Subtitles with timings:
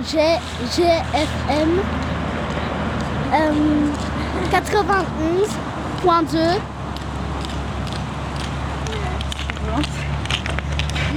[0.00, 0.18] G,
[0.74, 1.70] GFM
[3.32, 3.52] euh,
[4.50, 6.58] 91.2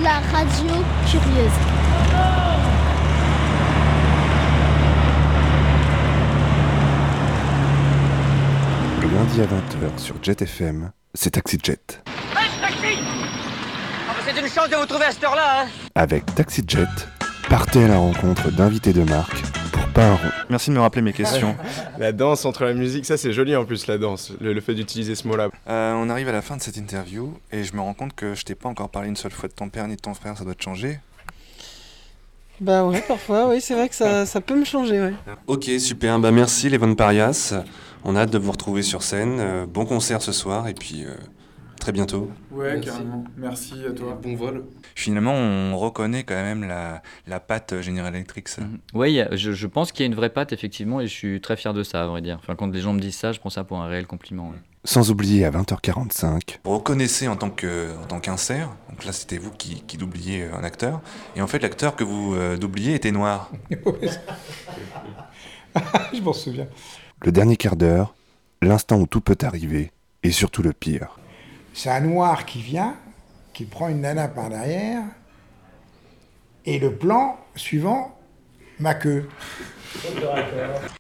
[0.04, 1.52] La radio curieuse.
[9.02, 12.02] Le lundi à 20h sur Jet FM, c'est Taxi Jet.
[12.34, 12.98] taxi
[14.10, 16.88] Ah c'est une chance de vous trouver à cette heure-là, hein Avec Taxi Jet,
[17.58, 19.42] partez à la rencontre d'invités de marque
[19.72, 20.32] pour pas un rond.
[20.50, 21.56] Merci de me rappeler mes questions.
[21.98, 24.74] La danse entre la musique, ça c'est joli en plus la danse, le, le fait
[24.74, 25.48] d'utiliser ce mot-là.
[25.70, 28.36] Euh, on arrive à la fin de cette interview et je me rends compte que
[28.36, 30.38] je t'ai pas encore parlé une seule fois de ton père ni de ton frère,
[30.38, 31.00] ça doit te changer.
[32.60, 35.14] Bah ouais, parfois, oui, c'est vrai que ça, ça peut me changer, ouais.
[35.48, 37.54] Ok, super, bah merci les bonnes parias.
[38.04, 39.38] On a hâte de vous retrouver sur scène.
[39.40, 41.14] Euh, bon concert ce soir et puis euh,
[41.86, 42.32] très bientôt.
[42.50, 43.24] Ouais, carrément.
[43.38, 44.20] Merci à toi.
[44.20, 44.66] Bon vol.
[44.96, 48.48] Finalement, on reconnaît quand même la, la patte General Electric.
[48.48, 48.64] ça.
[48.96, 51.06] Oui, il y a- je, je pense qu'il y a une vraie patte, effectivement, et
[51.06, 52.40] je suis très fier de ça, à vrai dire.
[52.42, 54.50] Enfin, quand les gens me disent ça, je prends ça pour un réel compliment.
[54.50, 54.56] ouais.
[54.84, 59.38] Sans oublier à 20h45, Vous reconnaissez en tant que en tant qu'insert, donc là c'était
[59.40, 61.02] vous qui, qui doubliez euh, un acteur,
[61.36, 63.52] et en fait l'acteur que vous euh, doubliez était noir.
[66.14, 66.68] Je m'en souviens.
[67.24, 68.14] le dernier quart d'heure,
[68.62, 69.92] l'instant où tout peut arriver,
[70.24, 71.18] et surtout le pire.
[71.78, 72.96] C'est un noir qui vient,
[73.54, 75.04] qui prend une nana par derrière,
[76.66, 78.18] et le plan suivant,
[78.80, 79.28] ma queue.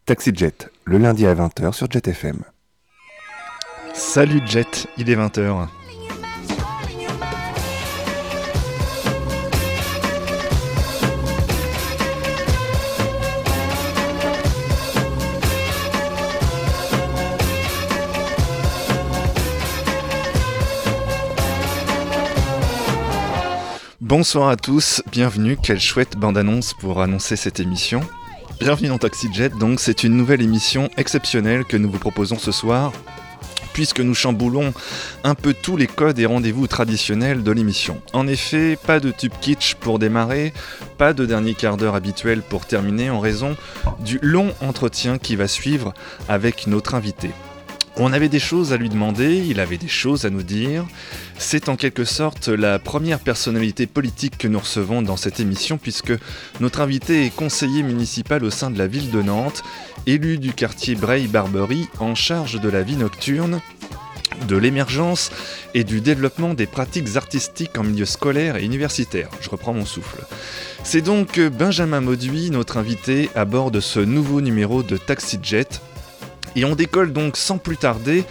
[0.06, 2.44] Taxi Jet, le lundi à 20h sur Jet FM.
[3.94, 5.70] Salut Jet, il est 20h.
[24.06, 28.02] Bonsoir à tous, bienvenue, quelle chouette bande-annonce pour annoncer cette émission.
[28.60, 32.52] Bienvenue dans Taxi Jet, donc c'est une nouvelle émission exceptionnelle que nous vous proposons ce
[32.52, 32.94] soir,
[33.74, 34.76] puisque nous chamboulons
[35.24, 38.00] un peu tous les codes et rendez-vous traditionnels de l'émission.
[38.14, 40.54] En effet, pas de tube kitsch pour démarrer,
[41.00, 43.58] pas de dernier quart d'heure habituel pour terminer en raison
[44.02, 45.96] du long entretien qui va suivre
[46.30, 47.32] avec notre invité.
[47.98, 50.86] On avait des choses à lui demander, il avait des choses à nous dire.
[51.38, 56.12] C'est en quelque sorte la première personnalité politique que nous recevons dans cette émission puisque
[56.60, 59.64] notre invité est conseiller municipal au sein de la ville de Nantes,
[60.08, 63.62] élu du quartier Breil-Barbery en charge de la vie nocturne,
[64.50, 65.32] de l'émergence
[65.74, 69.30] et du développement des pratiques artistiques en milieu scolaire et universitaire.
[69.40, 70.22] Je reprends mon souffle.
[70.84, 75.80] C'est donc Benjamin Mauduit, notre invité, à bord de ce nouveau numéro de Taxi Jet.
[76.56, 78.24] Et on décolle donc sans plus tarder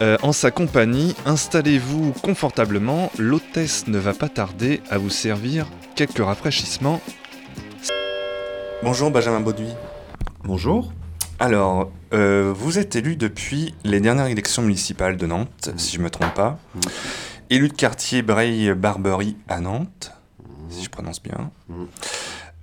[0.00, 1.16] euh, en sa compagnie.
[1.26, 5.66] Installez-vous confortablement, l'hôtesse ne va pas tarder à vous servir
[5.96, 7.00] quelques rafraîchissements.
[8.84, 9.72] Bonjour Benjamin Bauduit.
[10.44, 10.92] Bonjour.
[11.40, 16.04] Alors, euh, vous êtes élu depuis les dernières élections municipales de Nantes, si je ne
[16.04, 16.58] me trompe pas.
[16.74, 16.80] Mhm.
[17.50, 20.12] Élu de quartier Breil-Barbery à Nantes,
[20.68, 21.50] si je prononce bien.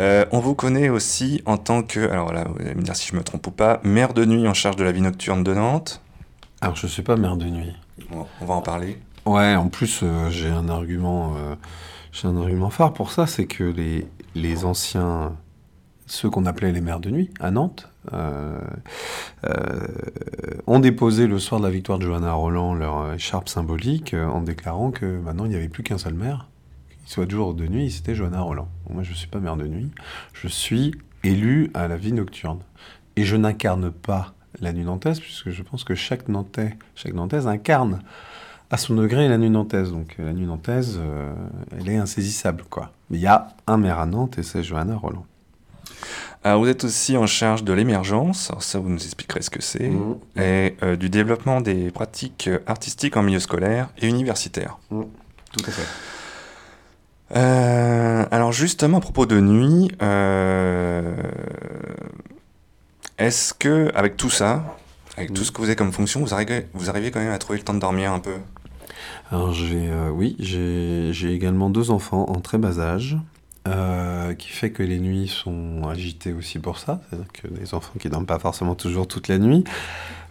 [0.02, 3.08] Euh, on vous connaît aussi en tant que, alors là, vous allez me dire si
[3.08, 5.54] je me trompe ou pas, maire de nuit en charge de la vie nocturne de
[5.54, 6.02] Nantes.
[6.62, 7.74] Alors, je suis pas maire de nuit.
[8.10, 9.00] Bon, on va en parler.
[9.26, 11.56] Ouais, en plus, euh, j'ai un argument, euh,
[12.12, 14.06] j'ai un argument phare pour ça, c'est que les,
[14.36, 15.34] les anciens,
[16.08, 17.90] ceux qu'on appelait les maires de nuit à Nantes,
[20.68, 24.92] ont déposé le soir de la victoire de Johanna Roland leur écharpe symbolique en déclarant
[24.92, 26.48] que maintenant il n'y avait plus qu'un seul maire,
[27.06, 28.68] soit de jour ou de nuit, c'était Johanna Roland.
[28.90, 29.90] Moi, je suis pas maire de nuit,
[30.34, 30.94] je suis
[31.24, 32.60] élu à la vie nocturne.
[33.16, 37.48] Et je n'incarne pas la nuit nantaise, puisque je pense que chaque Nantais, chaque Nantaise
[37.48, 38.02] incarne
[38.72, 39.92] à son degré la nuit nantaise.
[39.92, 41.34] Donc euh, la nuit nantaise, euh,
[41.80, 42.92] elle est insaisissable, quoi.
[43.10, 45.26] Mais il y a un maire à Nantes et c'est Johanna Roland.
[46.44, 49.90] Alors, vous êtes aussi en charge de l'émergence, ça vous nous expliquerez ce que c'est,
[49.90, 50.16] Mhm.
[50.36, 54.78] et euh, du développement des pratiques euh, artistiques en milieu scolaire et universitaire.
[54.90, 55.88] Tout à fait.
[57.34, 61.16] Euh, alors justement à propos de nuit, euh,
[63.18, 64.78] est-ce que avec tout ça,
[65.18, 67.40] avec tout ce que vous avez comme fonction, vous arrivez, vous arrivez quand même à
[67.40, 68.36] trouver le temps de dormir un peu?
[69.32, 73.18] Alors j'ai, euh, oui, j'ai j'ai également deux enfants en très bas âge,
[73.68, 77.94] euh, qui fait que les nuits sont agitées aussi pour ça, c'est-à-dire que des enfants
[78.00, 79.64] qui dorment pas forcément toujours toute la nuit,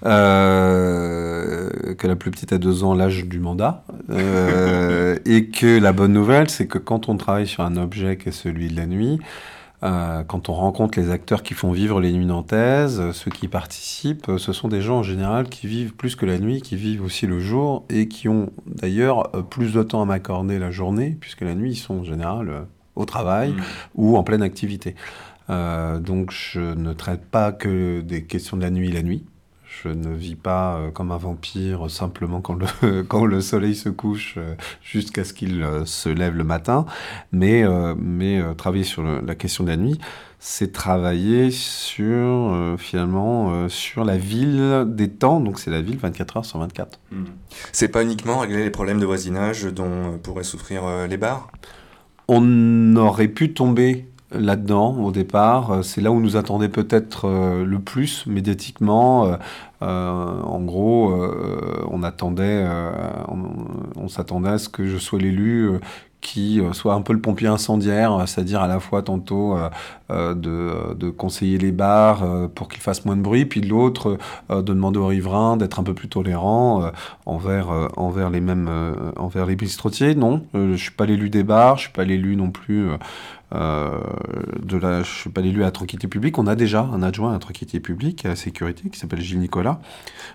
[0.06, 5.92] euh, que la plus petite a deux ans, l'âge du mandat, euh, et que la
[5.92, 8.86] bonne nouvelle, c'est que quand on travaille sur un objet qui est celui de la
[8.86, 9.18] nuit,
[9.82, 14.54] quand on rencontre les acteurs qui font vivre les nuits nantaises, ceux qui participent, ce
[14.54, 17.38] sont des gens en général qui vivent plus que la nuit, qui vivent aussi le
[17.38, 21.72] jour et qui ont d'ailleurs plus de temps à m'accorder la journée, puisque la nuit
[21.72, 22.64] ils sont en général
[22.96, 23.54] au travail
[23.94, 24.94] ou en pleine activité.
[25.50, 29.24] Euh, donc je ne traite pas que des questions de la nuit la nuit.
[29.82, 33.88] Je ne vis pas euh, comme un vampire simplement quand le, quand le soleil se
[33.88, 36.86] couche euh, jusqu'à ce qu'il euh, se lève le matin.
[37.32, 39.98] Mais, euh, mais euh, travailler sur le- la question de la nuit,
[40.38, 42.06] c'est travailler sur
[42.54, 45.40] euh, finalement euh, sur la ville des temps.
[45.40, 47.00] Donc c'est la ville 24 heures sur 24.
[47.72, 51.50] C'est pas uniquement régler les problèmes de voisinage dont euh, pourraient souffrir euh, les bars?
[52.28, 55.70] On aurait pu tomber là-dedans au départ.
[55.70, 59.36] Euh, C'est là où nous attendait peut-être euh, le plus médiatiquement.
[59.82, 61.14] Euh, en gros,
[61.90, 62.66] on attendait,
[63.96, 65.68] on, s'attendait à ce que je sois l'élu
[66.24, 69.56] qui euh, soit un peu le pompier incendiaire, euh, c'est-à-dire à la fois tantôt
[70.10, 72.24] euh, de, conseiller les bars
[72.54, 74.16] pour qu'ils fassent moins de bruit, puis l'autre
[74.50, 76.90] de demander aux riverains d'être un peu plus tolérants
[77.26, 78.68] envers, envers les mêmes
[79.16, 80.14] envers les bistrotiers.
[80.14, 82.88] Non, je suis pas l'élu des bars, je suis pas l'élu non plus
[83.52, 86.38] de la, je suis pas l'élu à la tranquillité publique.
[86.38, 89.40] On a déjà un adjoint à la tranquillité publique à la sécurité qui s'appelle Gilles
[89.40, 89.80] Nicolas.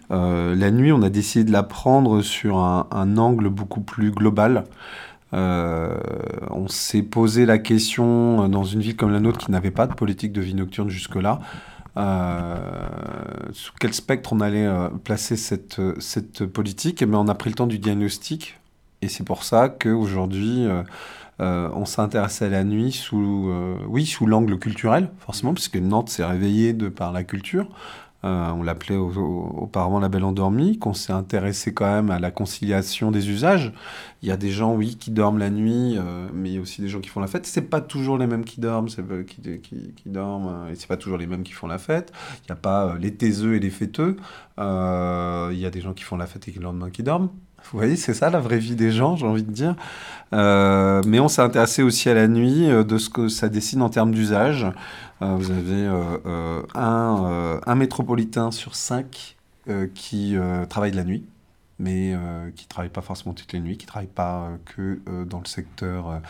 [0.10, 4.66] La nuit, on a décidé de la prendre sur un angle beaucoup plus global.
[5.34, 5.96] Euh,
[6.50, 9.86] on s'est posé la question euh, dans une ville comme la nôtre qui n'avait pas
[9.86, 11.40] de politique de vie nocturne jusque-là.
[11.98, 12.56] Euh,
[13.52, 14.68] sous quel spectre on allait
[15.04, 18.60] placer cette, cette politique Mais on a pris le temps du diagnostic
[19.02, 20.68] et c'est pour ça qu'aujourd'hui,
[21.40, 23.52] euh, on s'est intéressé à la nuit sous,
[23.88, 27.68] oui, sous l'angle culturel, forcément, puisque Nantes s'est réveillée de par la culture.
[28.26, 32.20] Euh, on l'appelait au- au- auparavant la Belle Endormie, qu'on s'est intéressé quand même à
[32.20, 33.72] la conciliation des usages.
[34.22, 36.62] Il y a des gens, oui, qui dorment la nuit, euh, mais il y a
[36.62, 37.46] aussi des gens qui font la fête.
[37.46, 40.98] C'est pas toujours les mêmes qui dorment, c'est pas- qui, qui, dorment, euh, et pas
[40.98, 42.12] toujours les mêmes qui font la fête.
[42.44, 44.18] Il n'y a pas euh, les taiseux et les fêteux.
[44.60, 47.04] Euh, il y a des gens qui font la fête et qui le lendemain qui
[47.04, 47.30] dorment.
[47.72, 49.76] Vous voyez, c'est ça la vraie vie des gens, j'ai envie de dire.
[50.34, 53.82] Euh, mais on s'est intéressé aussi à la nuit, euh, de ce que ça dessine
[53.82, 54.66] en termes d'usage.
[55.22, 59.36] Euh, vous avez euh, euh, un, un métropolitain sur cinq
[59.94, 60.36] qui
[60.68, 61.24] travaille de la nuit,
[61.78, 62.16] mais
[62.56, 65.46] qui ne travaille pas forcément toutes les nuits, qui ne travaille pas que dans le
[65.46, 66.24] secteur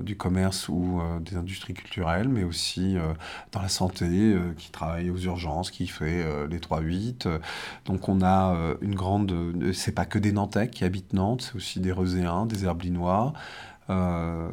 [0.00, 2.96] du commerce ou des industries culturelles, mais aussi
[3.50, 7.26] dans la santé, qui travaille aux urgences, qui fait les 3-8.
[7.26, 7.38] Euh,
[7.84, 9.34] Donc on a une grande...
[9.72, 13.32] C'est pas que des Nantais qui habitent Nantes, c'est aussi des Reuséens, des Herblinois.
[13.90, 14.48] Euh,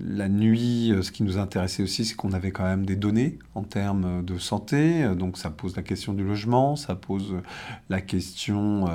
[0.00, 3.38] la nuit, euh, ce qui nous intéressait aussi, c'est qu'on avait quand même des données
[3.54, 5.04] en termes de santé.
[5.04, 7.36] Euh, Donc ça pose la question du logement, ça pose
[7.88, 8.86] la question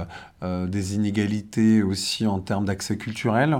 [0.41, 3.57] des inégalités aussi en termes d'accès culturel.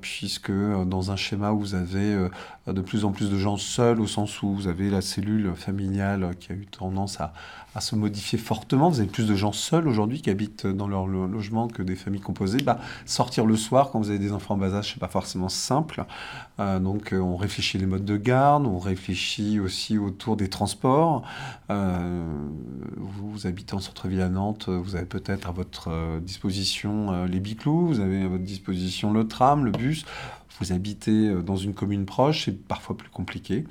[0.00, 2.28] Puisque dans un schéma où vous avez
[2.66, 6.30] de plus en plus de gens seuls, au sens où vous avez la cellule familiale
[6.40, 7.32] qui a eu tendance à,
[7.80, 11.26] se modifier fortement, vous avez plus de gens seuls aujourd'hui qui habitent dans leur lo-
[11.26, 14.58] logement que des familles composées, bah, sortir le soir quand vous avez des enfants en
[14.58, 16.04] bas âge, c'est pas forcément simple.
[16.60, 21.24] Euh, donc euh, on réfléchit les modes de garde, on réfléchit aussi autour des transports.
[21.70, 22.24] Euh,
[22.96, 27.88] vous, vous habitez en centre-ville à Nantes, vous avez peut-être à votre disposition les biclous,
[27.88, 30.06] vous avez à votre disposition le tram, le bus.
[30.60, 33.64] Vous habitez euh, dans une commune proche, c'est parfois plus compliqué.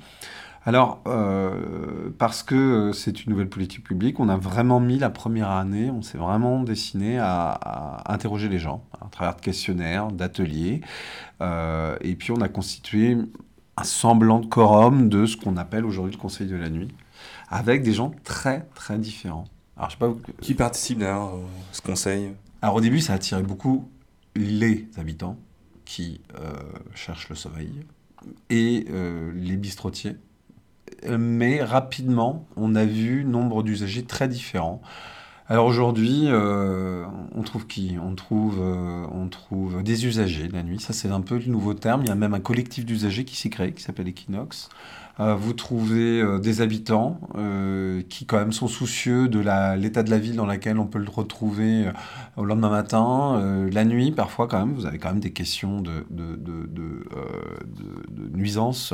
[0.66, 5.10] Alors, euh, parce que euh, c'est une nouvelle politique publique, on a vraiment mis la
[5.10, 10.08] première année, on s'est vraiment dessiné à, à interroger les gens à travers de questionnaires,
[10.10, 10.80] d'ateliers,
[11.42, 13.18] euh, et puis on a constitué
[13.76, 16.88] un semblant de quorum de ce qu'on appelle aujourd'hui le Conseil de la nuit,
[17.50, 19.44] avec des gens très très différents.
[19.76, 21.38] Alors, je sais pas, vous- Qui participe d'ailleurs à
[21.72, 22.32] ce conseil?
[22.62, 23.86] Alors au début, ça a attiré beaucoup
[24.34, 25.36] les habitants
[25.84, 26.52] qui euh,
[26.94, 27.70] cherchent le sommeil
[28.50, 30.16] et euh, les bistrotiers.
[31.06, 34.80] Euh, Mais rapidement, on a vu nombre d'usagers très différents.
[35.46, 37.96] Alors aujourd'hui, on trouve qui?
[38.02, 40.80] On trouve, on trouve des usagers la nuit.
[40.80, 42.00] Ça, c'est un peu le nouveau terme.
[42.02, 44.70] Il y a même un collectif d'usagers qui s'est créé, qui s'appelle Equinox.
[45.20, 49.38] Euh, vous trouvez euh, des habitants euh, qui quand même sont soucieux de
[49.76, 51.88] l'état de la ville dans laquelle on peut le retrouver
[52.36, 54.74] au lendemain matin, la nuit parfois quand même.
[54.74, 56.76] Vous avez quand même des questions de, de, de,
[58.34, 58.92] nuisance,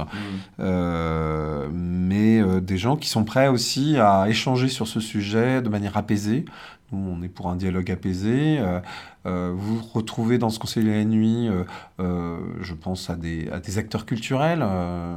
[0.58, 5.96] Euh, mais des gens qui sont prêts aussi à échanger sur ce sujet de manière
[5.96, 6.44] apaisée.
[6.92, 8.58] On est pour un dialogue apaisé.
[8.58, 8.80] Euh,
[9.26, 11.48] euh, vous retrouvez dans ce Conseil de la nuit,
[12.00, 14.60] euh, je pense à des, acteurs culturels,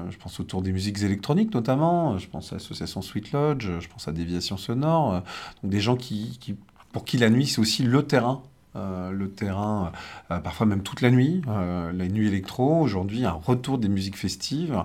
[0.09, 4.07] je pense autour des musiques électroniques notamment, je pense à l'association Sweet Lodge, je pense
[4.07, 5.23] à Déviation Sonore,
[5.61, 6.37] donc des gens qui,
[6.91, 8.43] pour qui la nuit c'est aussi le terrain.
[8.75, 9.91] le terrain,
[10.27, 12.81] parfois même toute la nuit, la nuit électro.
[12.81, 14.83] Aujourd'hui, un retour des musiques festives.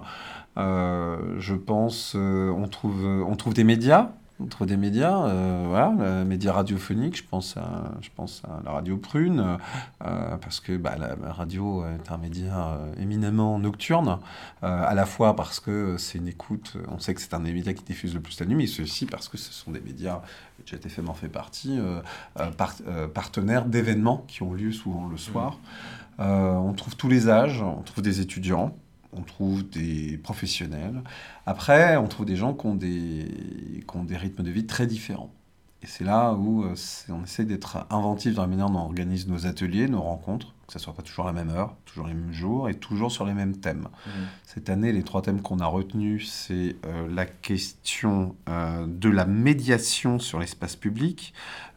[0.56, 7.24] Je pense, on trouve des médias entre des médias, euh, voilà, le média radiophonique, je
[7.24, 9.58] pense à, je pense à la radio Prune,
[10.04, 14.18] euh, parce que bah, la, radio est un média euh, éminemment nocturne,
[14.62, 17.72] à la fois parce que c'est une écoute, on sait que c'est un des médias
[17.72, 20.22] qui diffuse le plus la nuit, mais c'est aussi parce que ce sont des médias,
[20.66, 21.78] Jet FM en fait partie,
[22.56, 22.74] par-
[23.14, 25.58] partenaires d'événements qui ont lieu souvent le soir.
[26.20, 28.76] Euh, on trouve tous les âges, on trouve des étudiants,
[29.12, 31.02] on trouve des professionnels.
[31.46, 34.86] Après, on trouve des gens qui ont des, qui ont des rythmes de vie très
[34.86, 35.32] différents.
[35.82, 36.74] Et c'est là où euh,
[37.08, 40.74] on essaie d'être inventif dans la manière dont on organise nos ateliers, nos rencontres, que
[40.74, 43.24] ça soit pas toujours à la même heure, toujours les mêmes jours et toujours sur
[43.24, 43.88] les mêmes thèmes.
[44.44, 49.24] Cette année, les trois thèmes qu'on a retenus, c'est euh, la question euh, de la
[49.24, 51.32] médiation sur l'espace public.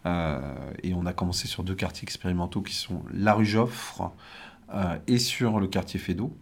[0.05, 0.41] Euh,
[0.83, 4.11] et on a commencé sur deux quartiers expérimentaux qui sont la rue Joffre
[5.05, 6.33] et sur le quartier Fédot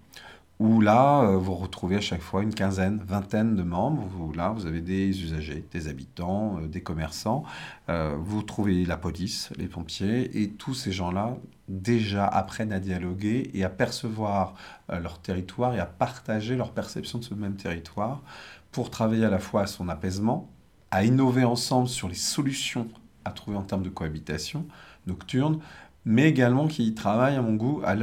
[0.60, 4.04] où là, euh, vous retrouvez à chaque fois une quinzaine, vingtaine de membres.
[4.20, 7.44] Où là, vous avez des usagers, des habitants, euh, des commerçants.
[7.88, 11.38] Euh, vous trouvez la police, les pompiers, et tous ces gens-là
[11.70, 14.56] déjà apprennent à dialoguer et à percevoir
[14.90, 18.24] leur territoire et à partager leur perception de ce même territoire
[18.72, 20.50] pour travailler à la fois à son apaisement,
[20.90, 22.88] à innover ensemble sur les solutions
[23.24, 24.66] à trouver en termes de cohabitation
[25.08, 25.60] nocturne,
[26.06, 27.96] mais également qui travaillent, à mon goût, à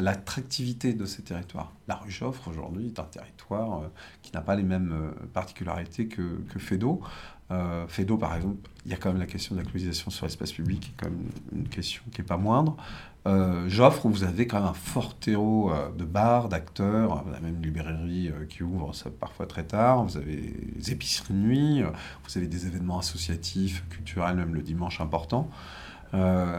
[0.00, 1.72] l'attractivité de ces territoires.
[1.86, 3.88] La rue Joffre, aujourd'hui, est un territoire euh,
[4.22, 7.00] qui n'a pas les mêmes euh, particularités que, que Fédot.
[7.52, 7.86] Euh,
[8.18, 10.80] par exemple, il y a quand même la question de la colonisation sur l'espace public,
[10.80, 12.76] qui est quand même une question qui n'est pas moindre.
[13.28, 17.40] Euh, Joffre, où vous avez quand même un fort terreau de bars, d'acteurs, vous avez
[17.40, 21.82] même une librairie qui ouvre ça, parfois très tard, vous avez des épiceries de nuit,
[21.82, 25.48] vous avez des événements associatifs, culturels, même le dimanche important.
[26.14, 26.58] Euh,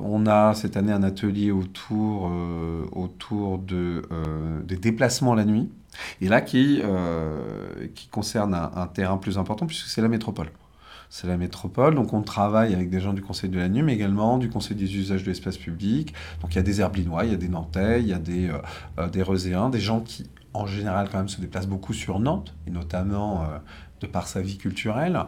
[0.00, 5.70] on a cette année un atelier autour, euh, autour de, euh, des déplacements la nuit,
[6.20, 6.82] et là qui,
[7.94, 10.50] qui concerne un, terrain plus important puisque c'est la métropole.
[11.08, 13.94] C'est la métropole, donc on travaille avec des gens du Conseil de la nuit, mais
[13.94, 16.12] également du Conseil des usages de l'espace public.
[16.40, 18.50] Donc il y a des Herblinois, il y a des Nantais, il y a des,
[18.98, 22.54] euh, des Reuséens, des gens qui en général quand même se déplacent beaucoup sur Nantes,
[22.66, 23.44] et notamment
[24.00, 25.18] de par sa vie culturelle,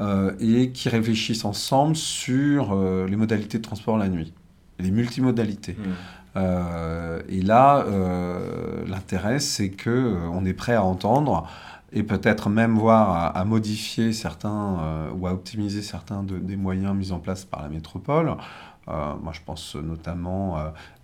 [0.00, 4.32] euh, et qui réfléchissent ensemble sur euh, les modalités de transport la nuit,
[4.78, 5.76] les multimodalités.
[6.34, 7.84] Euh, et là,
[8.86, 11.46] l'intérêt, c'est que on est prêt à entendre
[11.92, 14.78] et peut-être même voir à, à modifier certains
[15.14, 18.36] ou à optimiser certains de- des moyens mis en place par la métropole.
[18.86, 20.56] Moi, je pense notamment,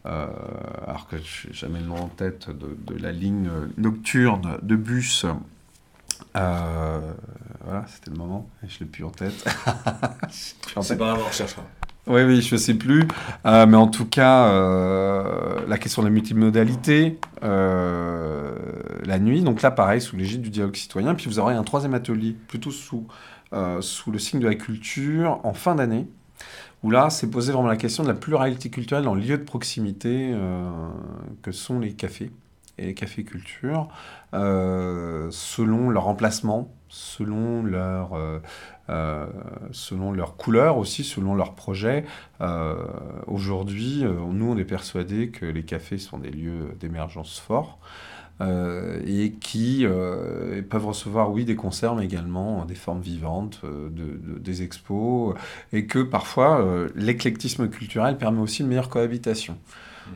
[0.04, 4.76] alors que je n'ai jamais le nom en tête, de, de la ligne nocturne de
[4.76, 5.26] bus.
[6.36, 7.12] Euh,
[7.64, 8.48] voilà, c'était le moment.
[8.62, 9.44] Je ne l'ai plus en tête.
[10.76, 11.62] En C'est pas grave, on recherchera.
[12.06, 13.06] Oui, oui, je sais plus.
[13.46, 19.70] Euh, mais en tout cas, euh, la question de la multimodalité, la nuit, donc là,
[19.70, 21.14] pareil, sous l'égide du dialogue citoyen.
[21.14, 23.06] Puis vous aurez un troisième atelier, plutôt sous,
[23.80, 26.06] sous le signe de la culture, en fin d'année,
[26.82, 30.30] où là, c'est posé vraiment la question de la pluralité culturelle le lieu de proximité
[30.32, 30.70] euh,
[31.42, 32.30] que sont les cafés
[32.78, 33.88] et les cafés culture,
[34.34, 38.40] euh, selon leur emplacement, selon leur, euh,
[38.88, 39.26] euh,
[40.38, 42.04] couleur aussi, selon leur projet.
[43.26, 47.78] Aujourd'hui, nous, on est persuadés que les cafés sont des lieux d'émergence forts.
[48.40, 53.88] Euh, et qui euh, peuvent recevoir, oui, des concerts, mais également des formes vivantes, euh,
[53.90, 55.34] de, de- des expos,
[55.72, 56.64] et que parfois,
[56.94, 59.58] l'éclectisme culturel permet aussi une meilleure cohabitation.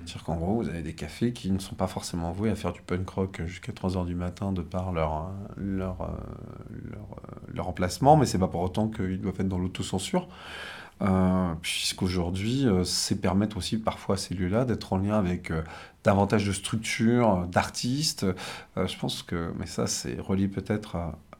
[0.06, 2.72] C'est-à-dire qu'en gros, vous avez des cafés qui ne sont pas forcément voués à faire
[2.72, 6.10] du punk rock jusqu'à 3h du matin de par leur, leur,
[6.70, 7.20] leur,
[7.52, 10.28] leur emplacement, mais c'est pas pour autant qu'ils doivent être dans l'autocensure.
[11.02, 15.62] Euh, Puisqu'aujourd'hui, euh, c'est permettre aussi parfois à ces lieux-là d'être en lien avec euh,
[16.04, 18.24] davantage de structures, euh, d'artistes.
[18.76, 20.96] Euh, je pense que, mais ça, c'est relié peut-être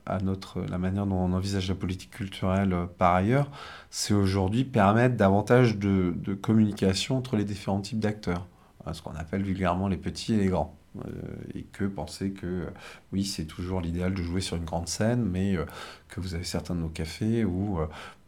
[0.07, 3.51] à, notre, la manière dont on envisage la politique culturelle euh, par ailleurs,
[3.91, 8.47] c'est aujourd'hui permettre davantage de, de communication entre les différents types d'acteurs,
[8.87, 10.77] Hein, ce qu'on appelle vulgairement les petits et les grands.
[10.99, 11.11] Euh,
[11.55, 12.71] et que penser que euh,
[13.13, 15.65] oui, c'est toujours l'idéal de jouer sur une grande scène, mais euh,
[16.09, 17.79] que vous avez certains de nos cafés où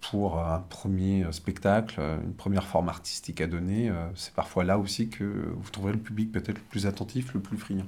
[0.00, 5.24] pour un premier spectacle, une première forme artistique à donner, c'est parfois là aussi que
[5.24, 7.86] vous trouverez le public peut-être le plus attentif, le plus friand.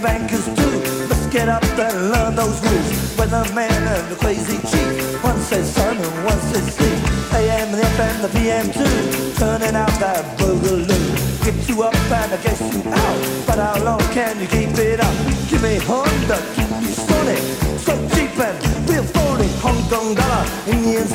[0.00, 1.08] Bankers too.
[1.08, 3.18] Must get up and learn those rules.
[3.18, 5.22] When the man and the crazy chief.
[5.24, 6.98] One says sun and one says sleep.
[7.34, 9.32] AM, the FM, the PM too.
[9.38, 11.44] Turning out that boogaloo.
[11.44, 13.46] Get you up and I guess you out.
[13.46, 15.14] But how long can you keep it up?
[15.48, 17.42] Give me Honda, keep me sonic.
[17.86, 19.48] So cheap and real phony.
[19.64, 21.06] Hong Kong dollar, Indian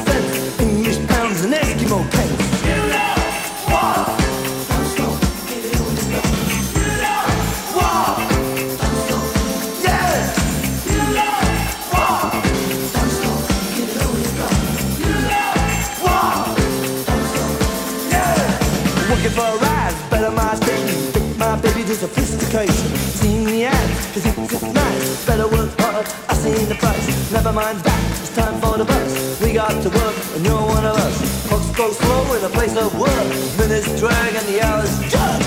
[22.54, 22.98] sophistication.
[22.98, 25.26] Seen the ads, cause it's nice.
[25.26, 27.32] Better work hard, I seen the price.
[27.32, 29.42] Never mind that, it's time for the bus.
[29.42, 31.48] We got to work, and you're one of us.
[31.48, 33.28] Clocks go slow in a place of work.
[33.58, 35.42] Minutes drag and the hours jump.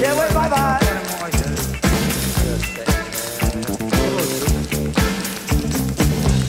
[0.00, 0.78] Yeah, wait, bye bye.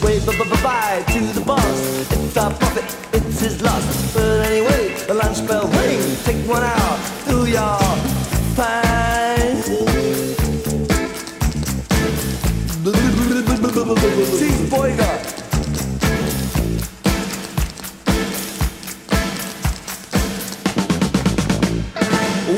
[0.03, 2.11] Wave bye bye to the boss.
[2.11, 4.13] It's our profit, it's his loss.
[4.13, 6.23] But anyway, the lunch bell rings.
[6.23, 8.10] Take one out, do your
[8.55, 9.61] fine.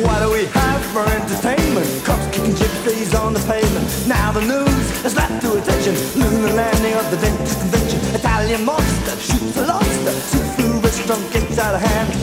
[0.03, 1.87] What do we have for entertainment?
[2.05, 4.07] Cops kicking gypsies on the pavement.
[4.07, 5.95] Now the news has attention.
[6.19, 7.99] Lunar landing of the dentist convention.
[8.15, 9.15] Italian lobster.
[10.81, 12.22] Restaurant gets out of hand.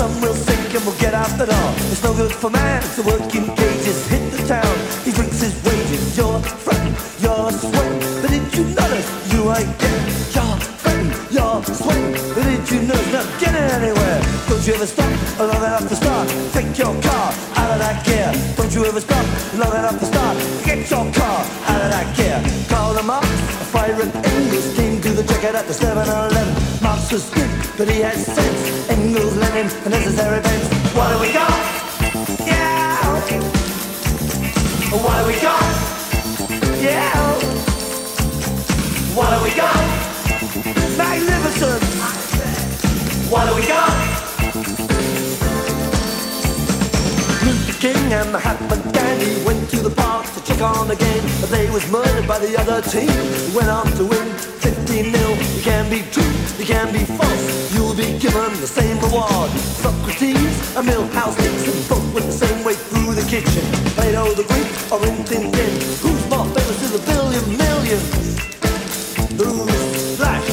[0.00, 1.70] Sun will sink and we'll get out the door.
[1.92, 3.98] It's no good for man to work in cages.
[4.08, 6.16] Hit the town, he drinks his wages.
[6.16, 8.00] You're fretting, you're sweating.
[8.22, 10.06] But did you notice you ain't getting?
[10.36, 12.12] You're fretting, you're sweating.
[12.34, 14.20] But did you notice not getting anywhere?
[14.48, 15.12] Don't you ever stop
[15.50, 16.26] long enough to start?
[16.56, 17.28] Take your car
[17.60, 18.30] out of that gear.
[18.56, 19.26] Don't you ever stop
[19.60, 20.36] long enough to start?
[20.64, 22.40] Get your car out of that gear.
[22.72, 23.24] Call them up,
[23.64, 26.48] a fire and Engels came to the checkout at the 7-Eleven.
[26.82, 28.79] Marx was good, but he had sense.
[29.60, 30.94] Lenin, a necessary fence.
[30.94, 31.50] What do we got?
[32.46, 32.80] Yeah.
[34.90, 35.62] What do we got?
[36.80, 37.12] Yeah.
[39.14, 39.76] What do we got?
[40.96, 41.82] Magnificent.
[43.30, 43.92] What do we got?
[47.44, 51.70] Luther King and Mahatma Gandhi went to the park check on the game, but they
[51.70, 53.08] was murdered by the other team.
[53.08, 54.28] Who went on to win
[54.60, 55.30] 15 nil.
[55.56, 57.74] You can be true, you can be false.
[57.74, 59.50] You'll be given the same reward.
[59.82, 63.64] Socrates, a Millhouse Nixon, both went the same way through the kitchen.
[63.96, 65.72] Plato the Greek or Rin Tin Tin.
[66.02, 68.08] Who's more famous to the billion millions?
[69.38, 70.48] Who's Flash?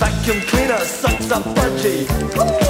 [0.00, 2.63] Vacuum cleaner sucks up budgie.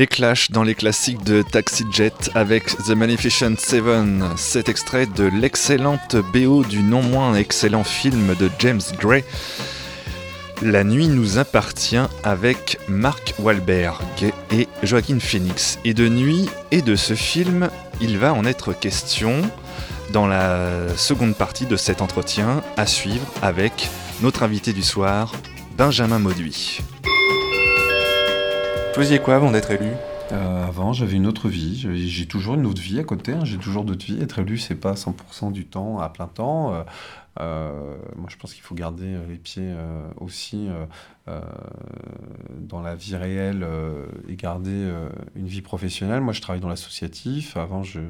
[0.00, 5.24] Les Clash dans les classiques de Taxi Jet avec The Magnificent Seven, cet extrait de
[5.24, 9.24] l'excellente BO du non moins excellent film de James Gray.
[10.62, 15.78] La nuit nous appartient avec Mark Wahlberg et Joaquin Phoenix.
[15.84, 17.68] Et de nuit et de ce film,
[18.00, 19.42] il va en être question
[20.14, 23.90] dans la seconde partie de cet entretien à suivre avec
[24.22, 25.34] notre invité du soir,
[25.76, 26.80] Benjamin Mauduit.
[29.00, 29.92] Faisiez quoi avant d'être élu?
[30.30, 31.74] Euh, avant, j'avais une autre vie.
[31.90, 33.32] J'ai- toujours une autre vie à côté.
[33.32, 33.46] hein.
[33.46, 34.20] J'ai toujours d'autres vies.
[34.20, 36.74] Être élu, c'est pas 100% du temps à plein temps.
[36.74, 36.82] Euh,
[37.40, 39.72] euh, moi, je pense qu'il faut garder les pieds
[40.18, 40.68] aussi
[42.60, 43.66] dans la vie réelle
[44.28, 44.92] et garder
[45.34, 46.20] une vie professionnelle.
[46.20, 47.56] Moi, je travaille dans l'associatif.
[47.56, 48.02] Avant, j'ai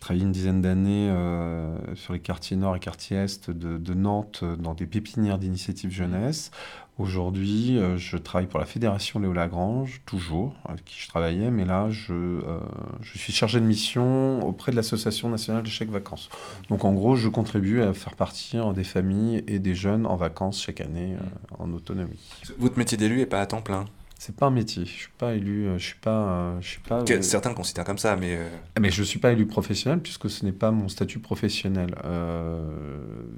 [0.00, 1.08] travaillé une dizaine d'années
[1.94, 6.50] sur les quartiers nord et quartiers est de, de Nantes dans des pépinières d'initiative jeunesse.
[7.00, 11.64] Aujourd'hui, euh, je travaille pour la Fédération Léo Lagrange, toujours, avec qui je travaillais, mais
[11.64, 12.60] là, je, euh,
[13.00, 16.28] je suis chargé de mission auprès de l'Association nationale des chèques vacances.
[16.68, 20.62] Donc, en gros, je contribue à faire partir des familles et des jeunes en vacances
[20.62, 22.20] chaque année euh, en autonomie.
[22.58, 23.86] Votre métier d'élu est pas à temps plein
[24.22, 24.84] C'est pas un métier.
[24.84, 25.66] Je suis pas élu.
[25.66, 26.10] euh, Je suis pas.
[26.28, 27.02] euh, Je suis pas.
[27.04, 28.36] Que euh, Certains le considèrent comme ça, mais...
[28.36, 31.94] euh, mais je ne suis pas élu professionnel puisque ce n'est pas mon statut professionnel.
[32.04, 32.68] Euh,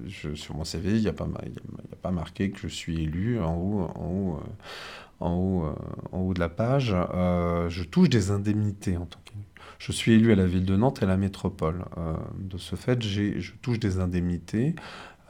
[0.07, 1.97] je- sur mon CV, il n'y a, pas ma- il y a- il y a
[2.03, 4.41] pas marqué que je suis élu en haut, en haut,
[5.21, 5.75] en haut,
[6.11, 6.93] en haut de la page.
[7.15, 9.45] Euh, je touche des indemnités en tant qu'élu.
[9.79, 11.85] Je suis élu à la ville de Nantes et à la métropole.
[11.97, 14.75] Euh, de ce fait, j'ai- je touche des indemnités.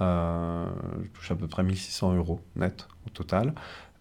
[0.01, 3.55] Je touche à peu près 1600 euros net au total.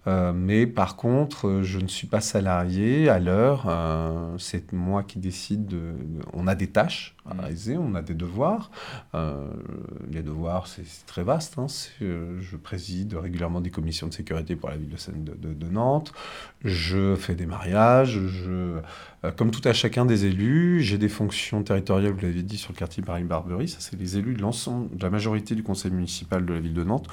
[0.07, 3.65] Euh, mais par contre, euh, je ne suis pas salarié à l'heure.
[3.67, 5.67] euh, c'est moi qui décide.
[5.67, 8.71] De, de- on a des tâches à réaliser, on a des devoirs.
[9.13, 9.47] Euh,
[10.09, 11.59] les devoirs, c'est très vaste.
[11.59, 11.67] hein.
[11.99, 16.11] Je préside régulièrement des commissions de sécurité pour la ville de, Seine- de, de- Nantes.
[16.65, 18.19] Je fais des mariages.
[18.27, 18.79] Je,
[19.37, 22.77] comme tout à chacun des élus, j'ai des fonctions territoriales, vous l'avez dit, sur le
[22.77, 23.67] quartier Paris-Barberie.
[23.69, 26.73] Ça, c'est les élus de l'ensemble, de la majorité du conseil municipal de la ville
[26.73, 27.07] de Nantes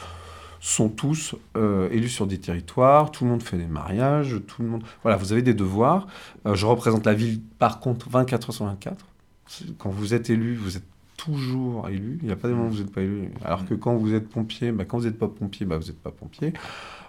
[0.61, 4.69] sont tous euh, élus sur des territoires, tout le monde fait des mariages, tout le
[4.69, 4.83] monde...
[5.03, 6.07] Voilà, vous avez des devoirs.
[6.47, 9.05] Euh, je représente la ville, par contre, 24 heures sur 24.
[9.47, 10.85] C'est- Quand vous êtes élu, vous êtes
[11.17, 12.19] toujours élu.
[12.23, 13.31] Il n'y a pas des moments où vous n'êtes pas élu.
[13.45, 16.01] Alors que quand vous êtes pompier, bah, quand vous n'êtes pas pompier, bah, vous n'êtes
[16.01, 16.53] pas pompier.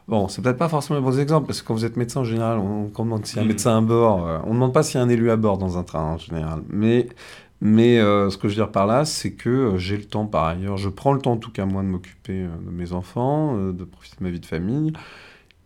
[0.08, 2.24] Bon, c'est peut-être pas forcément un bon exemple, parce que quand vous êtes médecin, en
[2.24, 4.26] général, on, on demande s'il y a un médecin à bord.
[4.28, 6.02] euh, on ne demande pas s'il y a un élu à bord dans un train,
[6.04, 6.64] en général.
[6.70, 7.08] Mais,
[7.62, 10.26] mais euh, ce que je veux dire par là, c'est que euh, j'ai le temps,
[10.28, 10.78] par ailleurs.
[10.78, 13.84] Je prends le temps, en tout cas, moi, de m'occuper euh, de mes enfants, de
[13.84, 14.94] profiter de ma vie de famille,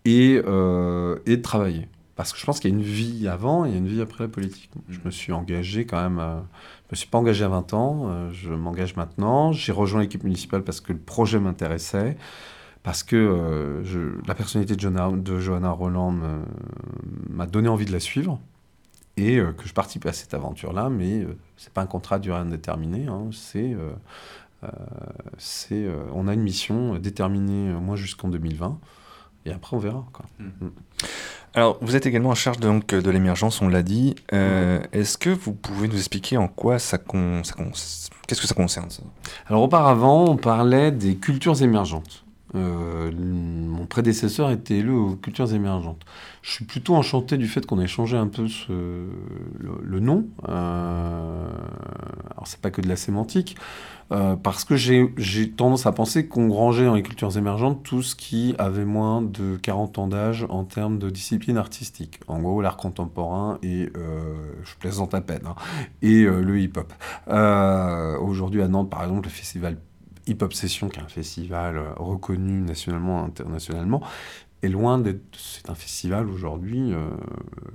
[0.06, 1.88] et, et de travailler.
[2.16, 3.88] Parce que je pense qu'il y a une vie avant et il y a une
[3.88, 4.70] vie après la politique.
[4.90, 6.20] Je me suis engagé quand même.
[6.20, 6.40] euh,
[6.90, 8.30] je me suis pas engagé à 20 ans.
[8.32, 9.52] je m'engage maintenant.
[9.52, 12.18] J'ai rejoint l'équipe municipale parce que le projet m'intéressait.
[12.84, 16.16] Parce que je- la personnalité de Johanna, de Johanna Roland
[17.30, 18.40] m'a donné envie de la suivre
[19.18, 22.20] et euh, que je participe à cette aventure-là, mais euh, c'est pas un contrat à
[22.20, 23.06] durée indéterminée.
[23.08, 23.92] hein, c'est, euh,
[24.64, 24.68] euh,
[25.38, 28.80] c'est, on a une mission déterminée moins jusqu'en 2020,
[29.46, 30.06] et après on verra.
[30.14, 30.26] Quoi.
[30.40, 30.70] Mm.
[31.56, 34.16] Alors, vous êtes également en charge donc, de l'émergence, on l'a dit.
[34.34, 37.44] Euh, Est-ce que vous pouvez nous expliquer en quoi ça, con...
[37.44, 37.72] ça con-
[38.26, 39.04] Qu'est-ce que ça concerne ça?
[39.46, 42.23] Alors auparavant, on parlait des cultures émergentes.
[42.56, 46.04] Euh, mon prédécesseur était élu aux cultures émergentes.
[46.42, 48.46] Je suis plutôt enchanté du fait qu'on ait changé un peu
[49.60, 50.28] le, nom.
[50.50, 51.48] Euh,
[52.32, 53.56] alors c'est pas que de la sémantique,
[54.12, 58.16] euh, parce que j'ai tendance à penser qu'on rangeait dans les cultures émergentes tout ce
[58.16, 62.20] qui avait moins de 40 ans d'âge en termes de discipline artistique.
[62.28, 65.56] En gros, l'art contemporain et, euh, je plaisante à peine, hein,
[66.02, 66.94] et le hip-hop.
[68.22, 69.78] Aujourd'hui à Nantes, par exemple, le festival
[70.28, 74.02] Hip Hop Session, qui est un festival euh, reconnu nationalement, internationalement,
[74.62, 75.22] est loin d'être.
[75.38, 77.10] C'est un festival aujourd'hui euh,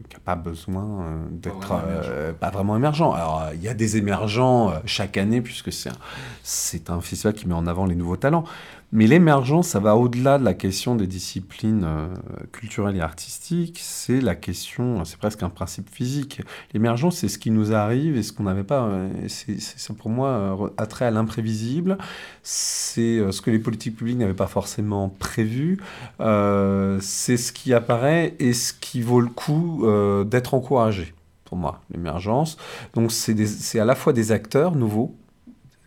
[0.08, 3.12] qui n'a pas besoin euh, d'être euh, pas vraiment émergent.
[3.12, 5.98] Alors euh, il y a des émergents chaque année puisque c'est un,
[6.42, 8.44] c'est un festival qui met en avant les nouveaux talents.
[8.90, 12.06] Mais l'émergence, ça va au-delà de la question des disciplines euh,
[12.52, 13.80] culturelles et artistiques.
[13.82, 16.40] C'est la question, c'est presque un principe physique.
[16.72, 18.84] L'émergence, c'est ce qui nous arrive et ce qu'on n'avait pas.
[18.84, 21.98] euh, C'est pour moi euh, attrait à l'imprévisible.
[22.42, 25.78] C'est ce que les politiques publiques n'avaient pas forcément prévu.
[26.18, 29.84] C'est ce qui apparaît et ce qui vaut le coup
[30.24, 31.12] d'être encouragé.
[31.44, 32.56] Pour moi, l'émergence.
[32.94, 35.14] Donc c'est à la fois des acteurs nouveaux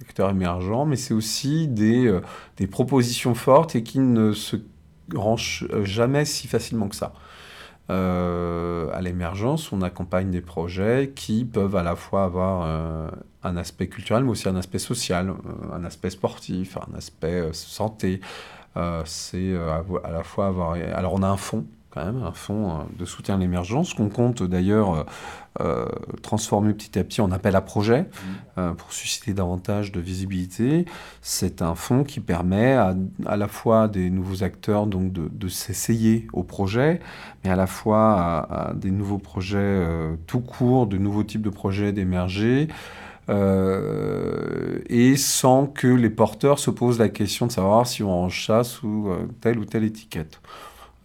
[0.01, 2.21] acteurs émergents, mais c'est aussi des, euh,
[2.57, 4.57] des propositions fortes et qui ne se
[5.15, 7.13] rangent euh, jamais si facilement que ça.
[7.89, 13.09] Euh, à l'émergence, on accompagne des projets qui peuvent à la fois avoir
[13.43, 15.33] un aspect culturel, mais aussi un aspect social,
[15.73, 18.21] un aspect sportif, un aspect santé.
[19.03, 20.77] C'est à la fois avoir...
[20.95, 24.09] Alors on a un fonds quand même, un fonds euh, de soutien à l'émergence qu'on
[24.09, 25.03] compte d'ailleurs euh,
[25.61, 25.85] euh,
[26.21, 28.05] transformer petit à petit en appel à projet
[28.57, 30.85] euh, pour susciter davantage de visibilité.
[31.21, 35.47] C'est un fonds qui permet à, à la fois des nouveaux acteurs donc de, de
[35.49, 37.01] s'essayer au projet,
[37.43, 41.41] mais à la fois à, à des nouveaux projets euh, tout court, de nouveaux types
[41.41, 42.69] de projets d'émerger.
[43.29, 48.29] euh, et sans que les porteurs se posent la question de savoir si on en
[48.29, 50.41] chasse sous euh, telle ou telle étiquette.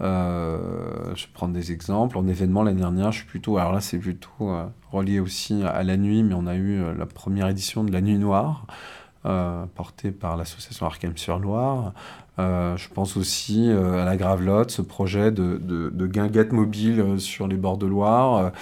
[0.02, 2.18] Euh, je vais prendre des exemples.
[2.18, 3.58] En événement l'année dernière, je suis plutôt.
[3.58, 6.94] Alors là, c'est plutôt euh, relié aussi à la nuit, mais on a eu euh,
[6.94, 8.66] la première édition de la Nuit Noire,
[9.74, 11.92] portée par l'association Arkham sur Loire.
[12.38, 17.18] Euh, je pense aussi euh, à la Gravelotte, ce projet de, de, guinguette mobile euh,
[17.18, 18.52] sur les bords de Loire.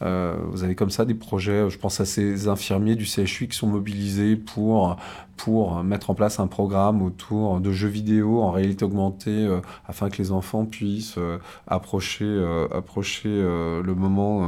[0.00, 3.68] Vous avez comme ça des projets, je pense à ces infirmiers du CHU qui sont
[3.68, 4.96] mobilisés pour,
[5.36, 9.48] pour mettre en place un programme autour de jeux vidéo en réalité augmentée
[9.86, 11.20] afin que les enfants puissent
[11.68, 12.26] approcher,
[12.74, 14.40] approcher le, moment,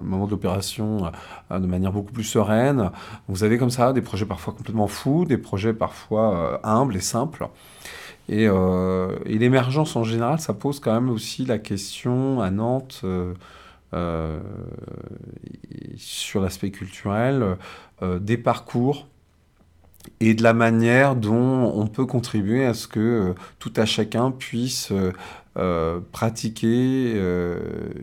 [0.00, 1.10] le moment de l'opération
[1.50, 2.92] de manière beaucoup plus sereine.
[3.26, 7.48] Vous avez comme ça des projets parfois complètement fous, des projets parfois humbles et simples.
[8.28, 13.00] Et, euh, et l'émergence en général, ça pose quand même aussi la question à Nantes
[13.04, 13.34] euh,
[13.94, 14.40] euh,
[15.96, 17.56] sur l'aspect culturel
[18.20, 19.06] des parcours
[20.18, 24.92] et de la manière dont on peut contribuer à ce que tout à chacun puisse
[26.10, 27.12] pratiquer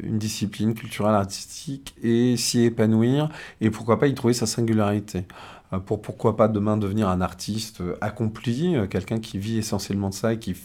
[0.04, 3.28] une discipline culturelle artistique et s'y épanouir
[3.60, 5.26] et pourquoi pas y trouver sa singularité.
[5.74, 10.10] Euh, pour pourquoi pas demain devenir un artiste euh, accompli, euh, quelqu'un qui vit essentiellement
[10.10, 10.56] de ça et qui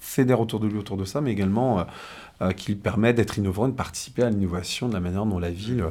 [0.00, 1.84] fédère autour de lui autour de ça, mais également
[2.42, 5.50] euh, qui permet d'être innovant et de participer à l'innovation de la manière dont la
[5.50, 5.84] ville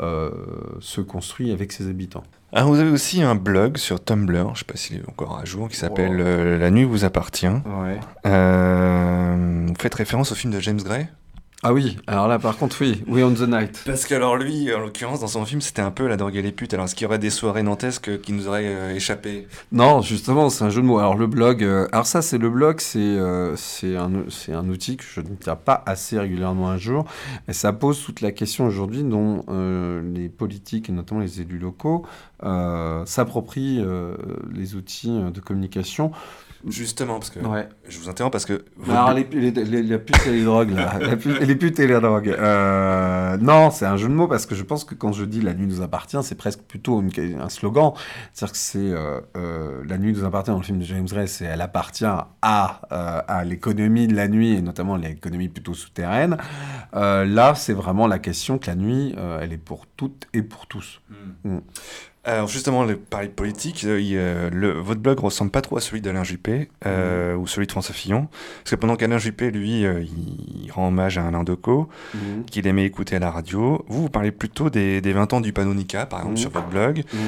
[0.00, 0.30] euh,
[0.80, 2.22] se construit avec ses habitants.
[2.52, 5.44] Ah, vous avez aussi un blog sur Tumblr, je sais pas s'il est encore à
[5.44, 6.26] jour, qui s'appelle Wow.
[6.26, 7.46] euh, La nuit vous appartient.
[7.46, 8.00] Ouais.
[8.24, 11.06] Vous faites référence au film de James Gray?
[11.62, 13.82] Ah oui, alors là par contre oui, We on the Night.
[13.84, 16.40] Parce que alors lui, en l'occurrence, dans son film, c'était un peu la drogue et
[16.40, 16.72] les putes.
[16.72, 19.46] Alors est-ce qu'il y aurait des soirées nantesques qui nous auraient euh, échappé?
[19.70, 20.98] Non, justement, c'est un jeu de mots.
[20.98, 24.10] Alors le blog, euh, alors ça c'est le blog, c'est euh, c'est un,
[24.54, 27.04] un outil que je ne tiens pas assez régulièrement un jour.
[27.46, 31.58] Et ça pose toute la question aujourd'hui dont euh, les politiques et notamment les élus
[31.58, 32.06] locaux
[33.04, 33.84] s'approprient
[34.50, 36.10] les outils de communication.
[36.68, 37.68] Justement, parce que Ouais.
[37.88, 40.98] je vous interromps parce que Alors les, les, les- la pute et les drogues là,
[41.00, 42.28] La pute- les putes et les drogues.
[42.28, 45.40] Euh, non, c'est un jeu de mots parce que je pense que quand je dis
[45.40, 47.92] la nuit nous appartient, c'est presque plutôt une- un slogan.
[48.34, 51.28] C'est-à-dire que c'est euh, euh, la nuit nous appartient dans le film de James Gray,
[51.28, 52.26] c'est elle appartient à
[52.90, 56.36] à l'économie de la nuit et notamment l'économie plutôt souterraine.
[56.92, 61.00] Là, c'est vraiment la question que la nuit, elle est pour toutes et pour tous.
[61.44, 61.58] Mm.
[62.22, 65.80] Alors justement, le parler de politique, euh, euh, le, votre blog ressemble pas trop à
[65.80, 68.28] celui d'Alain Juppé euh, ou celui de François Fillon.
[68.62, 72.44] Parce que pendant qu'Alain Juppé, lui, euh, il, rend hommage à Alain Decaux, Mhm.
[72.44, 75.54] qu'il aimait écouter à la radio, vous, vous parlez plutôt des, des 20 ans du
[75.54, 76.40] Panonica, par exemple, Mhm.
[76.42, 77.20] sur votre blog, Mhm.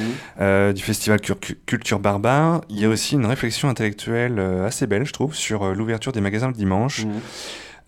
[0.43, 1.21] euh, du festival
[1.65, 2.61] Culture Barbare.
[2.69, 6.13] Il y a aussi une réflexion intellectuelle euh, assez belle, je trouve, sur euh, l'ouverture
[6.13, 7.07] des magasins le dimanche.
[7.07, 7.13] Mhm.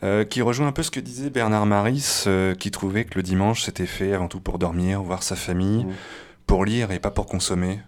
[0.02, 3.22] euh, qui rejoint un peu ce que disait Bernard Maris, euh, qui trouvait que le
[3.22, 5.92] dimanche c'était fait avant tout pour dormir, voir sa famille, Mhm.
[6.46, 7.80] Pour lire et pas pour consommer.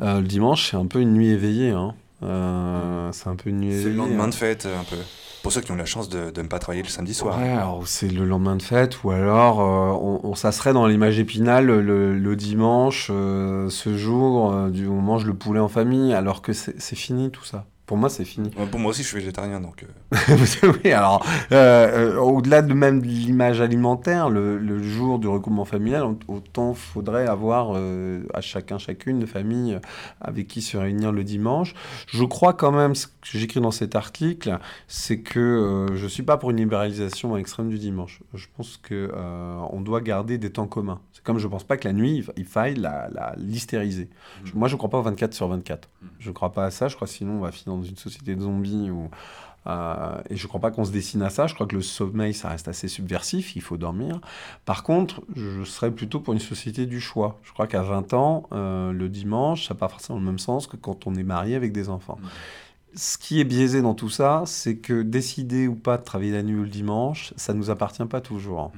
[0.00, 1.70] Euh, le dimanche, c'est un peu une nuit éveillée.
[1.70, 1.94] Hein.
[2.22, 3.90] Euh, c'est un peu une nuit C'est éveillée.
[3.92, 4.28] le lendemain hein.
[4.28, 4.96] de fête, un peu.
[5.42, 7.38] Pour ceux qui ont la chance de, de ne pas travailler le samedi soir.
[7.38, 10.86] Ouais, alors c'est le lendemain de fête, ou alors euh, on, on- ça serait dans
[10.86, 16.12] l'image épinale le, le dimanche, ce jour du, où on mange le poulet en famille,
[16.12, 17.64] alors que c'est c'est fini tout ça.
[17.90, 18.52] Pour moi, c'est fini.
[18.56, 19.84] Ouais, Pour moi aussi, je suis végétarien, donc.
[20.12, 20.36] euh,
[20.84, 25.64] oui, alors, euh, euh, au-delà de même de l'image alimentaire, le, le jour du regroupement
[25.64, 29.76] familial, au- autant faudrait avoir euh, à chacun, chacune de famille
[30.20, 31.74] avec qui se réunir le dimanche.
[32.06, 36.36] Je crois quand même, ce que j'écris dans cet article, c'est que je suis pas
[36.36, 38.20] pour une libéralisation extrême du dimanche.
[38.34, 41.00] Je pense que euh, on doit garder des temps communs.
[41.20, 43.10] C'est comme je pense pas que la nuit, il fa- il faille la.
[44.44, 45.88] Je- Moi, je crois pas au 24 sur 24.
[46.18, 46.88] Je crois pas à ça.
[46.88, 48.90] Je crois sinon, on va finir dans une société de zombies
[49.66, 51.46] euh, et je crois pas qu'on se destine à ça.
[51.46, 53.54] Je crois que le sommeil, ça reste assez subversif.
[53.56, 54.18] Il faut dormir.
[54.64, 57.38] Par contre, je serais plutôt pour une société du choix.
[57.42, 60.66] Je crois qu'à 20 ans, euh, le dimanche, ça n'a pas forcément le même sens
[60.66, 62.18] que quand on est marié avec des enfants.
[62.94, 66.42] Ce qui est biaisé dans tout ça, c'est que décider ou pas de travailler la
[66.42, 68.72] nuit ou le dimanche, ça nous appartient pas toujours.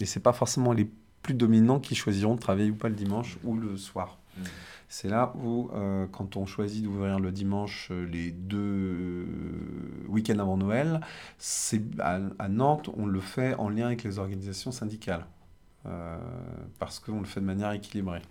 [0.00, 0.88] Et c'est pas forcément les
[1.28, 4.16] plus dominants qui choisiront de travailler ou pas le dimanche ou le soir.
[4.88, 9.26] C'est là où, euh, quand on choisit d'ouvrir le dimanche euh, les deux euh,
[10.08, 11.00] week-ends avant Noël,
[11.36, 15.26] c'est à, à Nantes, on le fait en lien avec les organisations syndicales.
[15.84, 16.16] Euh,
[16.78, 18.22] parce qu'on le fait de manière équilibrée.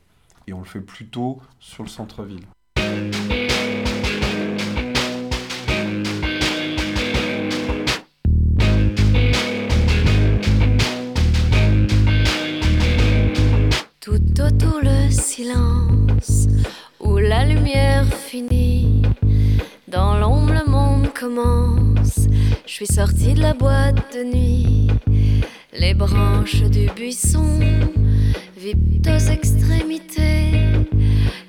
[0.48, 2.46] Et on le fait plutôt sur le centre-ville.
[17.00, 19.04] Où la lumière finit.
[19.88, 22.28] Dans l'ombre, le monde commence.
[22.66, 24.88] Je suis sortie de la boîte de nuit.
[25.80, 27.60] Les branches du buisson
[28.58, 30.54] vibrent aux extrémités,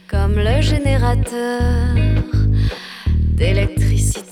[0.07, 1.63] comme le générateur
[3.37, 4.28] d'électricité.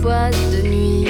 [0.00, 1.06] De nuit.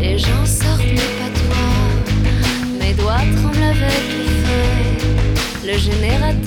[0.00, 1.58] Les gens sortent mes patois,
[2.78, 6.43] mes doigts tremblent avec les feuilles, le générateur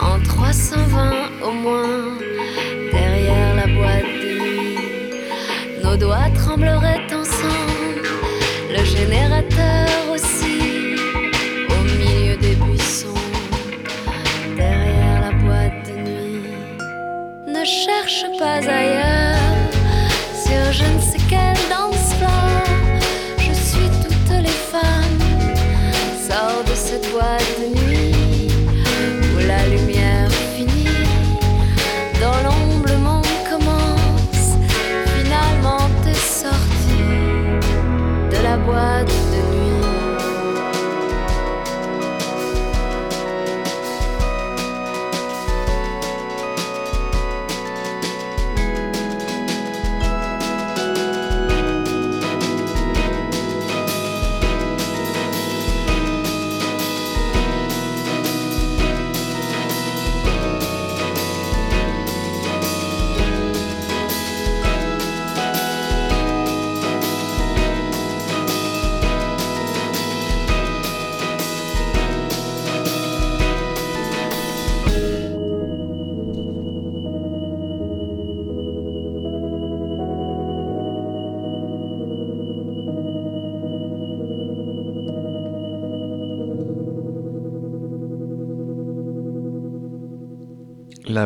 [0.00, 1.12] en 320
[1.42, 2.18] au moins
[2.92, 4.78] derrière la boîte de nuit.
[5.82, 8.08] Nos doigts trembleraient ensemble,
[8.70, 10.96] le générateur aussi,
[11.70, 13.22] au milieu des buissons,
[14.56, 16.50] derrière la boîte de nuit.
[17.46, 18.95] Ne cherche pas ailleurs,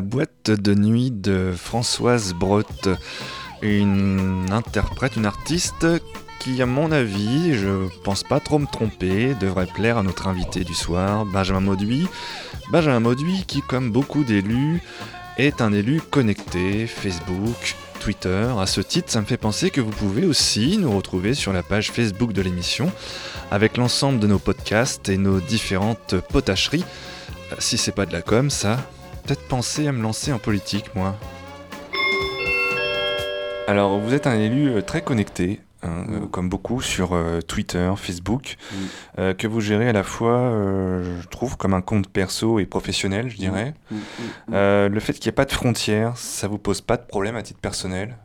[0.01, 2.89] Boîte de nuit de Françoise Brotte,
[3.63, 5.87] une interprète, une artiste
[6.39, 10.65] qui, à mon avis, je pense pas trop me tromper, devrait plaire à notre invité
[10.65, 12.09] du soir, Benjamin Mauduit.
[12.73, 14.83] Benjamin Mauduit qui, comme beaucoup d'élus,
[15.37, 18.49] est un élu connecté, Facebook, Twitter.
[18.59, 21.63] À ce titre, ça me fait penser que vous pouvez aussi nous retrouver sur la
[21.63, 22.91] page Facebook de l'émission,
[23.51, 26.85] avec l'ensemble de nos podcasts et nos différentes potacheries.
[27.53, 28.79] Euh, Si c'est pas de la com, ça,
[29.21, 31.17] peut-être penser à me lancer en politique, moi.
[33.67, 37.93] Alors, vous êtes un élu euh, très connecté, hein, euh, comme beaucoup, sur euh, Twitter,
[37.97, 38.57] Facebook,
[39.19, 40.53] euh, que vous gérez à la fois,
[41.21, 43.75] je trouve, comme un compte perso et professionnel, je dirais.
[43.91, 44.55] Mm, mm, mm.
[44.55, 47.37] Euh, le fait qu'il n'y ait pas de frontières, ça vous pose pas de problème
[47.37, 48.17] à titre personnel?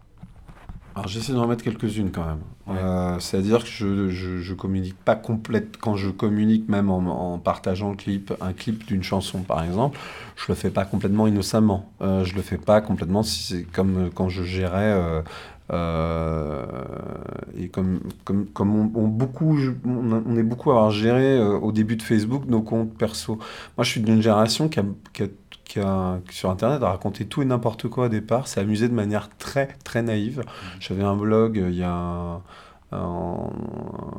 [0.98, 2.40] Alors j'essaie d'en remettre quelques-unes quand même.
[2.70, 7.38] Euh, C'est-à-dire que je, je, je communique pas complète quand je communique même en, en
[7.38, 10.00] partageant le clip, un clip d'une chanson par exemple,
[10.38, 11.92] je le fais pas complètement innocemment.
[12.02, 15.22] Euh, je le fais pas complètement si c'est comme quand je gérais euh,
[15.72, 16.66] euh,
[17.58, 21.38] et comme comme comme on, on beaucoup on, a- on est beaucoup à avoir géré
[21.38, 23.36] euh, au début de Facebook nos comptes perso.
[23.78, 25.28] Moi je suis d'une génération qui a, qui a
[25.66, 28.88] qui a, qui sur internet a raconté tout et n'importe quoi au départ, s'est amusé
[28.88, 30.44] de manière très très naïve.
[30.80, 32.42] J'avais un blog euh, il y a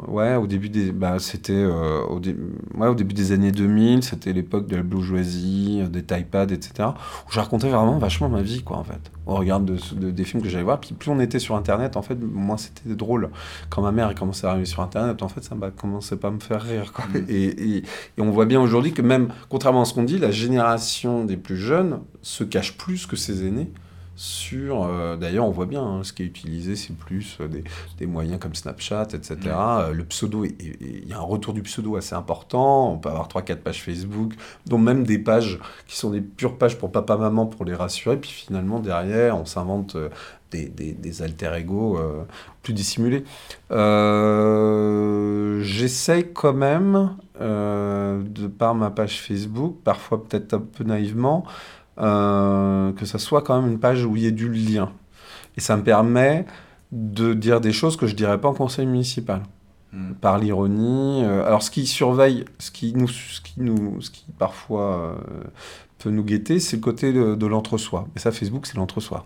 [0.08, 2.36] ouais au début des bah c'était euh, au, dé-
[2.74, 6.90] ouais, au début des années 2000 c'était l'époque de la bourgeoisie euh, des iPads etc
[7.26, 9.10] où je racontais vraiment vachement ma vie quoi en fait.
[9.26, 10.78] Au regard de, de- des films que j'allais voir.
[10.80, 13.30] Puis plus on était sur internet en fait moins c'était drôle.
[13.70, 16.30] Quand ma mère commençait à arriver sur internet en fait ça m'a commencé pas à
[16.30, 17.04] me faire rire quoi.
[17.28, 20.30] Et, et, et on voit bien aujourd'hui que même contrairement à ce qu'on dit la
[20.30, 23.70] génération des plus jeunes se cache plus que ses aînés
[24.16, 27.62] sur euh, d'ailleurs on voit bien hein, ce qui est utilisé c'est plus euh, des,
[27.98, 31.96] des moyens comme Snapchat etc Euh, le pseudo il y a un retour du pseudo
[31.96, 32.92] assez important.
[32.92, 34.32] On peut avoir 3-4 pages Facebook
[34.66, 38.16] dont même des pages qui sont des pures pages pour papa maman pour les rassurer.
[38.16, 39.96] Puis finalement derrière on s'invente
[40.50, 42.22] des, des, des alter ego euh,
[42.62, 43.24] plus dissimulés.
[43.70, 51.44] Euh, j'essaye quand même euh, de par ma page Facebook parfois peut-être un peu naïvement
[51.98, 54.92] euh, que ça soit quand même une page où il y ait du lien.
[55.56, 56.46] Et ça me permet
[56.92, 59.42] de dire des choses que je dirais pas en conseil municipal.
[60.20, 61.22] Par l'ironie.
[61.24, 65.14] euh, alors, ce qui surveille, ce qui nous, ce qui nous, ce qui parfois euh,
[65.98, 68.06] peut nous guetter, c'est le côté de, de l'entre-soi.
[68.14, 69.24] Et ça, Facebook, c'est l'entre-soi.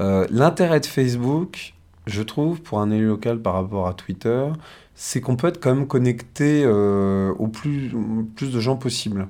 [0.00, 1.72] Euh, L'intérêt de Facebook,
[2.06, 4.48] je trouve, pour un élu local par rapport à Twitter,
[4.94, 9.26] c'est qu'on peut être quand même connecté euh, au plus, au plus de gens possible.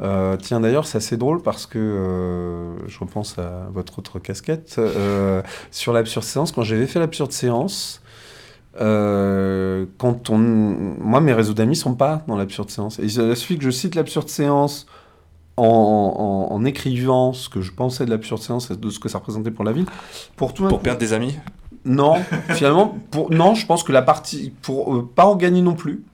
[0.00, 4.76] Euh, tiens, d'ailleurs, c'est assez drôle parce que euh, je repense à votre autre casquette.
[4.78, 8.00] euh, sur l'absurde séance, quand j'avais fait l'absurde séance,
[9.98, 10.38] quand on...
[10.38, 12.98] moi, mes réseaux d'amis sont pas dans l'absurde séance.
[13.00, 14.86] Et il suffit que je cite l'absurde séance
[15.56, 15.64] en,
[16.50, 19.18] en- en écrivant ce que je pensais de l'absurde séance et de ce que ça
[19.18, 19.86] représentait pour la ville.
[20.36, 21.36] Pour, tout d'un Pour coup- perdre des amis?
[21.84, 22.16] Non,
[22.50, 26.04] finalement, pour, non, je pense que la partie, pour pas en gagner non plus,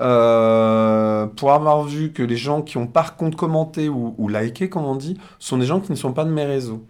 [0.00, 4.68] euh, pour avoir vu que les gens qui ont par contre commenté ou, ou liké,
[4.68, 6.86] comme on dit, sont des gens qui ne sont pas de mes réseaux.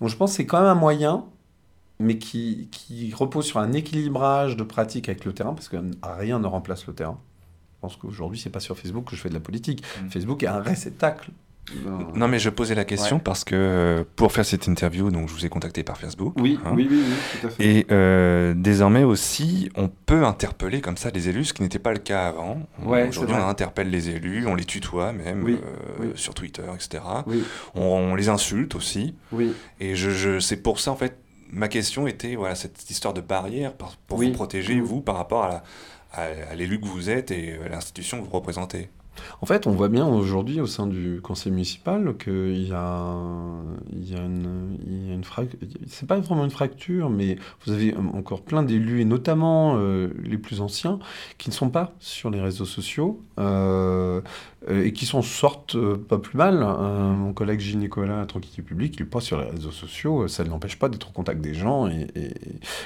[0.00, 1.24] Donc je pense que c'est quand même un moyen,
[1.98, 6.38] mais qui, qui repose sur un équilibrage de pratique avec le terrain, parce que rien
[6.38, 7.18] ne remplace le terrain.
[7.80, 9.82] pense qu'aujourd'hui, c'est pas sur Facebook que je fais de la politique.
[10.02, 10.10] Mm.
[10.10, 11.30] Facebook est un réceptacle.
[11.84, 13.22] D'un- Non, mais je posais la question Ouais.
[13.24, 16.34] parce que euh, pour faire cette interview, donc je vous ai contacté par Facebook.
[16.38, 16.72] Oui, hein.
[16.74, 17.64] oui, oui, oui, tout à fait.
[17.64, 21.92] Et euh, désormais aussi, on peut interpeller comme ça les élus, ce qui n'était pas
[21.92, 22.60] le cas avant.
[22.84, 26.06] Ouais, Aujourd'hui, on interpelle les élus, on les tutoie même Oui, euh, oui.
[26.14, 27.02] sur Twitter, etc.
[27.26, 27.42] Oui.
[27.74, 29.14] On, on les insulte aussi.
[29.32, 29.52] Oui.
[29.80, 31.18] Et je, je, c'est pour ça, en fait,
[31.50, 34.28] ma question était voilà, cette histoire de barrière pour Oui.
[34.28, 35.62] vous protéger, vous, par rapport à,
[36.54, 38.88] l'élu que vous êtes et à l'institution que vous représentez.
[39.40, 43.16] En fait, on voit bien aujourd'hui au sein du conseil municipal qu'il y a,
[43.92, 45.58] il y a une, il y a une fracture.
[45.86, 50.38] C'est pas vraiment une fracture, mais vous avez encore plein d'élus, et notamment euh, les
[50.38, 50.98] plus anciens,
[51.38, 54.20] qui ne sont pas sur les réseaux sociaux euh,
[54.68, 56.60] et qui s'en sortent euh, pas plus mal.
[56.60, 60.44] Mon collègue Gilles Nicolas, à Tranquillité Publique, il n'est pas sur les réseaux sociaux, ça
[60.44, 62.34] ne l'empêche pas d'être au contact des gens et, et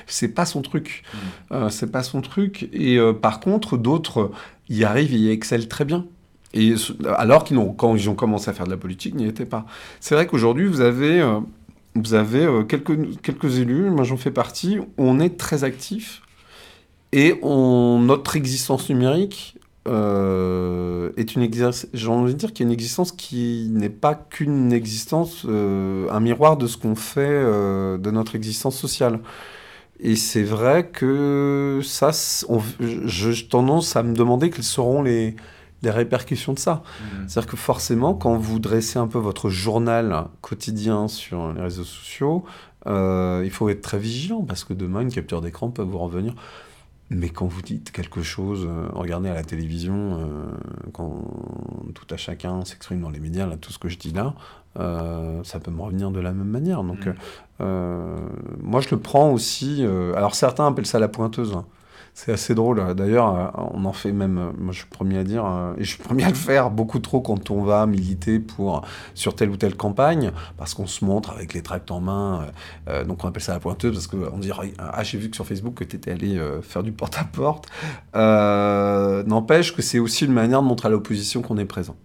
[0.07, 1.05] c'est pas son truc.
[1.53, 2.69] Euh, c'est pas son truc.
[2.73, 4.31] Et par contre, d'autres
[4.69, 6.07] y arrivent et y excellent très bien.
[6.53, 6.75] Et
[7.17, 9.67] alors qu'ils n'ont, quand ils ont commencé à faire de la politique, n'y étaient pas.
[10.01, 11.39] C'est vrai qu'aujourd'hui, vous avez, euh,
[11.95, 16.23] vous avez euh, quelques, quelques élus, moi j'en fais partie, on est très actif
[17.13, 21.89] et on, notre existence numérique euh, est une exercice.
[21.95, 26.77] J'ai envie de dire qu'il existence qui n'est pas qu'une existence, un miroir de ce
[26.77, 27.43] qu'on fait
[27.99, 29.21] de notre existence sociale.
[30.01, 32.11] Et c'est vrai que ça,
[32.49, 35.37] on- j'ai tendance à me demander quelles seront les,
[35.83, 36.83] les répercussions de ça.
[37.27, 42.45] C'est-à-dire que forcément, quand vous dressez un peu votre journal quotidien sur les réseaux sociaux,
[42.87, 46.35] euh, il faut être très vigilant parce que demain, une capture d'écran peut vous revenir.
[47.13, 50.45] Mais quand vous dites quelque chose, euh, regardez à la télévision, euh,
[50.93, 51.25] quand
[51.93, 54.35] tout à chacun s'exprime dans les médias, là, tout ce que je dis là,
[54.79, 56.85] euh, ça peut me revenir de la même manière.
[56.85, 57.09] Donc,
[57.61, 58.17] euh,
[58.63, 59.85] moi, je le prends aussi.
[60.15, 61.53] alors, certains appellent ça la pointeuse.
[61.55, 61.65] hein.
[62.15, 62.95] C'est assez drôle.
[62.95, 65.85] D'ailleurs, euh, on en fait même, euh, moi je suis premier à dire, euh, et
[65.85, 68.83] je suis premier à le faire beaucoup trop quand on va militer pour,
[69.15, 72.47] sur telle ou telle campagne, parce qu'on se montre avec les tracts en main.
[73.07, 75.75] donc on appelle ça la pointeuse, parce qu'on dirait, ah j'ai vu que sur Facebook
[75.75, 77.69] que tu étais allé faire du porte-à-porte.
[78.15, 81.97] N'empêche que c'est aussi une manière de montrer à l'opposition qu'on est présent.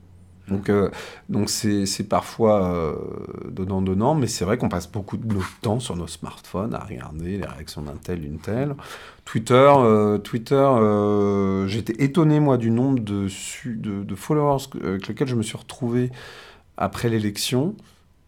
[0.47, 0.91] Donc, euh,
[1.27, 2.93] donc c'est, c'est parfois euh,
[3.49, 7.37] donnant-donnant, mais c'est vrai qu'on passe beaucoup de notre temps sur nos smartphones à regarder
[7.39, 8.75] les réactions d'un tel, d'une telle.
[9.25, 15.07] Twitter, euh, Twitter euh, j'étais étonné, moi, du nombre de, su- de, de followers avec
[15.07, 16.11] lesquels je me suis retrouvé
[16.77, 17.75] après l'élection.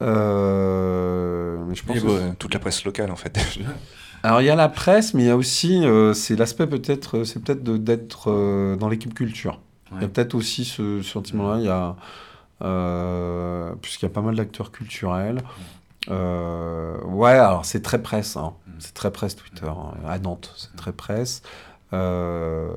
[0.01, 3.38] Euh, je pense bon, toute la presse locale, en fait.
[4.24, 7.43] alors il y a la presse, mais il y a aussi, c'est l'aspect peut-être, c'est
[7.43, 9.61] peut-être de- d'être dans l'équipe culture.
[9.94, 11.60] Il y a peut-être aussi ce sentiment-là.
[11.60, 11.96] Il y a,
[12.64, 15.42] euh, puisqu'il y a pas mal d'acteurs culturels.
[16.10, 18.54] Euh, ouais, alors c'est très presse, hein.
[18.80, 19.68] c'est très presse Twitter.
[19.68, 19.94] hein.
[20.08, 21.42] À Nantes, c'est très presse.
[21.94, 22.70] Euh,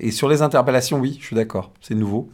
[0.00, 2.30] et sur les interpellations, oui, je suis d'accord, c'est nouveau.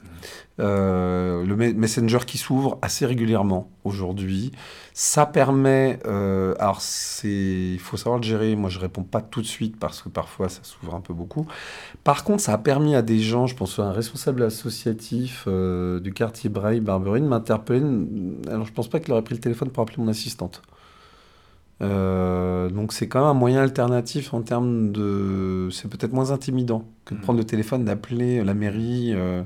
[0.61, 4.51] Euh, le me- Messenger qui s'ouvre assez régulièrement aujourd'hui,
[4.93, 6.01] ça permet.
[6.07, 6.81] euh, alors,
[7.25, 8.57] il faut savoir le gérer.
[8.57, 11.47] Moi, je réponds pas tout de suite parce que parfois ça s'ouvre un peu beaucoup.
[12.05, 16.13] Par contre, ça a permis à des gens, je pense à un responsable associatif du
[16.13, 17.85] quartier Braille Barberie, de m'interpeller.
[18.49, 20.63] Alors, je pense pas qu'il aurait pris le téléphone pour appeler mon assistante.
[21.81, 25.68] Euh, donc c'est quand même un moyen alternatif en termes de...
[25.70, 29.12] C'est peut-être moins intimidant que de prendre le téléphone, d'appeler la mairie.
[29.14, 29.43] euh,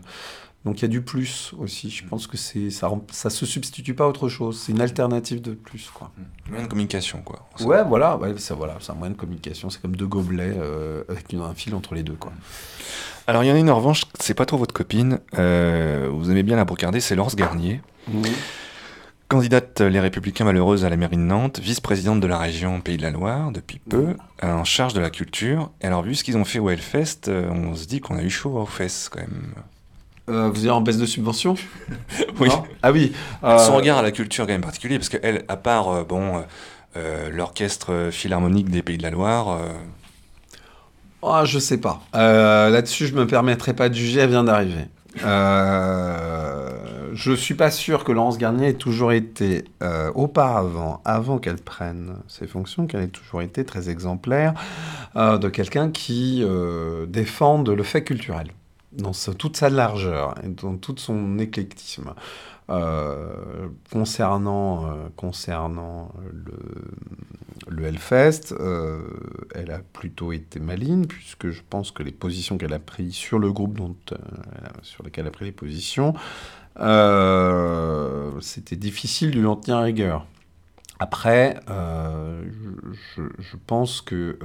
[0.64, 1.90] Donc il y a du plus aussi.
[1.90, 4.58] Je pense que c'est ça, ça se substitue pas à autre chose.
[4.60, 5.90] C'est une alternative de plus.
[5.92, 6.10] Quoi.
[6.48, 7.46] Moyen de communication, quoi.
[7.60, 9.68] Ouais, voilà, ouais, ça, voilà, c'est un moyen de communication.
[9.68, 12.14] C'est comme deux gobelets euh, avec un fil entre les deux.
[12.14, 12.32] Quoi.
[13.26, 15.18] Alors, il y en a une en revanche, c'est pas trop votre copine.
[15.32, 17.80] vous aimez bien la brocarder, c'est Laurence Garnier.
[19.36, 23.02] Candidate Les Républicains Malheureuses à la mairie de Nantes, vice-présidente de la région Pays de
[23.02, 24.08] la Loire depuis peu,
[24.44, 25.70] euh, en charge de la culture.
[25.80, 28.22] Et alors, vu ce qu'ils ont fait au Hellfest, euh, on se dit qu'on a
[28.22, 29.54] eu chaud aux fesses quand même.
[30.28, 31.54] Euh, vous êtes en baisse de subvention
[32.40, 32.50] Oui.
[32.50, 33.14] Non Ah oui.
[33.42, 36.04] euh, Son regard à la culture est quand même particulier, parce qu'elle, à part euh,
[36.04, 36.40] bon, euh,
[36.98, 39.72] euh, l'orchestre philharmonique des Pays de la Loire, euh,
[41.22, 42.02] Ah, je sais pas.
[42.14, 44.88] Euh, Là-dessus, je me permettrai pas de juger, elle vient d'arriver.
[45.22, 51.56] Euh, je suis pas sûr que Laurence Garnier ait toujours été, euh, auparavant, avant qu'elle
[51.56, 54.54] prenne ses fonctions, qu'elle ait toujours été très exemplaire
[55.16, 56.44] euh, de quelqu'un qui
[57.08, 58.48] défende le fait culturel
[58.92, 62.14] dans toute sa largeur et dans tout son éclectisme.
[63.90, 66.54] Concernant concernant le,
[67.68, 69.02] le Hellfest, euh,
[69.54, 73.38] elle a plutôt été maligne, puisque je pense que les positions qu'elle a prises sur
[73.38, 73.78] le groupe
[74.12, 74.16] euh,
[74.82, 76.14] sur lequel elle a pris les positions,
[76.80, 80.26] euh, c'était difficile de lui en tenir rigueur.
[80.98, 84.38] Après, je, je- pense que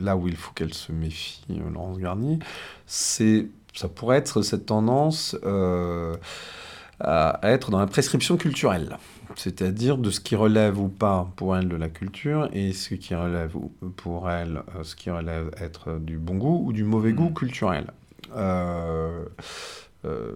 [0.00, 2.38] là où il faut qu'elle se méfie, Laurence Garnier,
[2.86, 5.36] c'est ça pourrait être cette tendance
[7.00, 8.96] à être dans la prescription culturelle,
[9.36, 13.14] c'est-à-dire de ce qui relève ou pas pour elle de la culture et ce qui
[13.14, 17.12] relève ou- pour elle, euh, ce qui relève être du bon goût ou du mauvais
[17.12, 17.86] goût culturel.
[18.36, 19.24] Euh,
[20.04, 20.32] euh,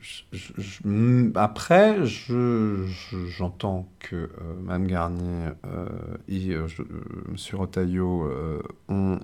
[0.00, 4.28] je- mm, après, je- je- j'entends que euh,
[4.62, 5.86] Mme Garnier euh,
[6.28, 6.84] et euh, euh,
[7.28, 7.36] M.
[7.54, 9.18] Rotaillot euh, ont,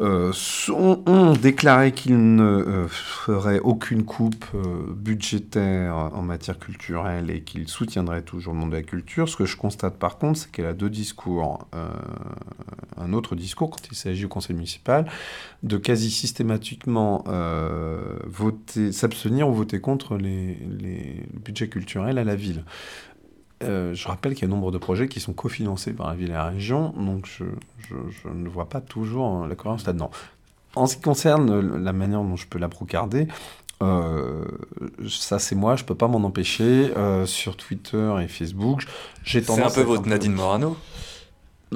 [0.00, 0.32] euh,
[0.74, 7.68] ont déclaré qu'ils ne euh, feraient aucune coupe euh, budgétaire en matière culturelle et qu'ils
[7.68, 9.28] soutiendraient toujours le monde de la culture.
[9.28, 11.66] Ce que je constate par contre, c'est qu'elle a deux discours.
[11.74, 11.88] euh,
[12.98, 15.06] un autre discours quand il s'agit au conseil municipal,
[15.62, 22.24] de quasi systématiquement euh, voter, s'abstenir ou voter contre les, les- le budget culturel à
[22.24, 22.64] la ville.
[23.62, 26.30] Euh, je rappelle qu'il y a nombre de projets qui sont cofinancés par la ville
[26.30, 27.44] et la région, donc je,
[27.88, 30.10] je- je ne vois pas toujours euh, la cohérence là-dedans.
[30.74, 33.28] En ce qui concerne la manière dont je peux la brocarder,
[33.82, 34.44] euh,
[35.08, 36.92] ça c'est moi, je peux pas m'en empêcher.
[36.96, 38.84] euh, sur Twitter et Facebook,
[39.24, 40.76] j'ai C'est tendance un peu à votre Nadine Morano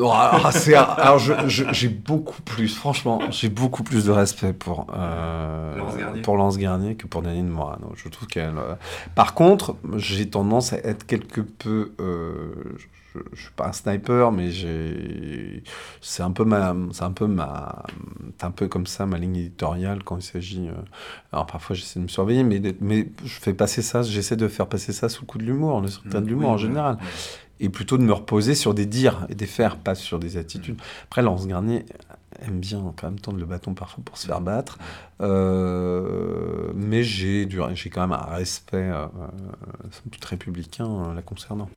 [0.04, 4.86] ah, c'est- alors je- je- j'ai beaucoup plus, franchement, j'ai beaucoup plus de respect pour
[4.94, 6.22] euh, Garnier.
[6.22, 7.92] pour Lance Garnier que pour Nadine Morano.
[7.96, 8.58] Je trouve qu'elle.
[8.58, 8.74] euh,
[9.14, 11.92] Par contre, j'ai tendance à être quelque peu.
[12.00, 12.52] euh,
[13.14, 15.62] je, je suis pas un sniper, mais j'ai.
[16.02, 17.82] C'est un peu ma, c'est un peu ma,
[18.38, 20.68] c'est un peu comme ça ma ligne éditoriale quand il s'agit.
[20.68, 20.72] euh,
[21.32, 24.66] Alors parfois j'essaie de me surveiller, mais mais je fais passer ça, j'essaie de faire
[24.66, 26.98] passer ça sous le coup de l'humour, le certain de l'humour oui, en oui, général
[27.60, 30.78] et plutôt de me reposer sur des dires et des faire, pas sur des attitudes.
[31.04, 31.84] Après, Laurence Garnier
[32.40, 34.78] aime bien quand même tendre le bâton parfois pour se faire battre,
[35.20, 37.48] Euh, mais j'ai
[37.90, 41.70] quand même un respect euh, euh, somme toute républicain euh, la concernant.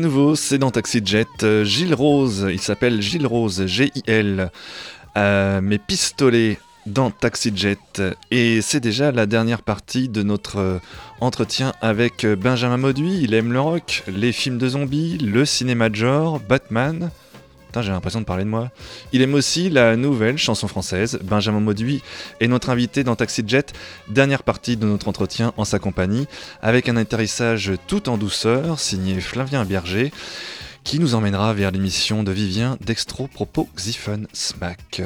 [0.00, 1.28] Nouveau, c'est dans Taxi Jet.
[1.42, 4.50] Euh, Gilles Rose, il s'appelle Gilles Rose, G-I-L.
[5.16, 8.02] Euh, mes pistolets dans Taxi Jet.
[8.30, 10.78] Et c'est déjà la dernière partie de notre euh,
[11.20, 13.20] entretien avec Benjamin Mauduit.
[13.22, 17.10] Il aime le rock, les films de zombies, le cinéma de genre, Batman.
[17.82, 18.70] J'ai l'impression de parler de moi.
[19.12, 21.18] Il aime aussi la nouvelle chanson française.
[21.22, 22.02] Benjamin Mauduit
[22.40, 23.72] est notre invité dans Taxi Jet.
[24.08, 26.26] Dernière partie de notre entretien en sa compagnie,
[26.62, 30.12] avec un atterrissage tout en douceur, signé Flavien Berger,
[30.84, 35.02] qui nous emmènera vers l'émission de Vivien Dextro Propos Xiphon Smack.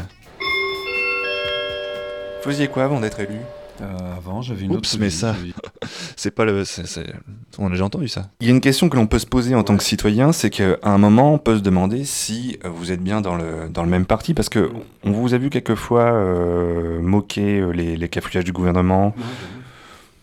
[2.42, 3.38] Faisiez quoi avant d'être élu?
[3.80, 5.34] Avant, j'avais une Oups, autre mais vie, ça,
[6.16, 6.64] c'est pas le.
[6.64, 7.12] c'est- c'est-
[7.58, 8.28] On a déjà entendu ça.
[8.40, 10.50] Il y a une question que l'on peut se poser en tant que citoyen, c'est
[10.50, 13.82] qu'à un moment, on peut se demander si euh, vous êtes bien dans le, dans
[13.84, 14.70] le même parti, parce que
[15.04, 19.14] on vous a vu quelquefois euh, moquer euh, les, les cafouillages du gouvernement.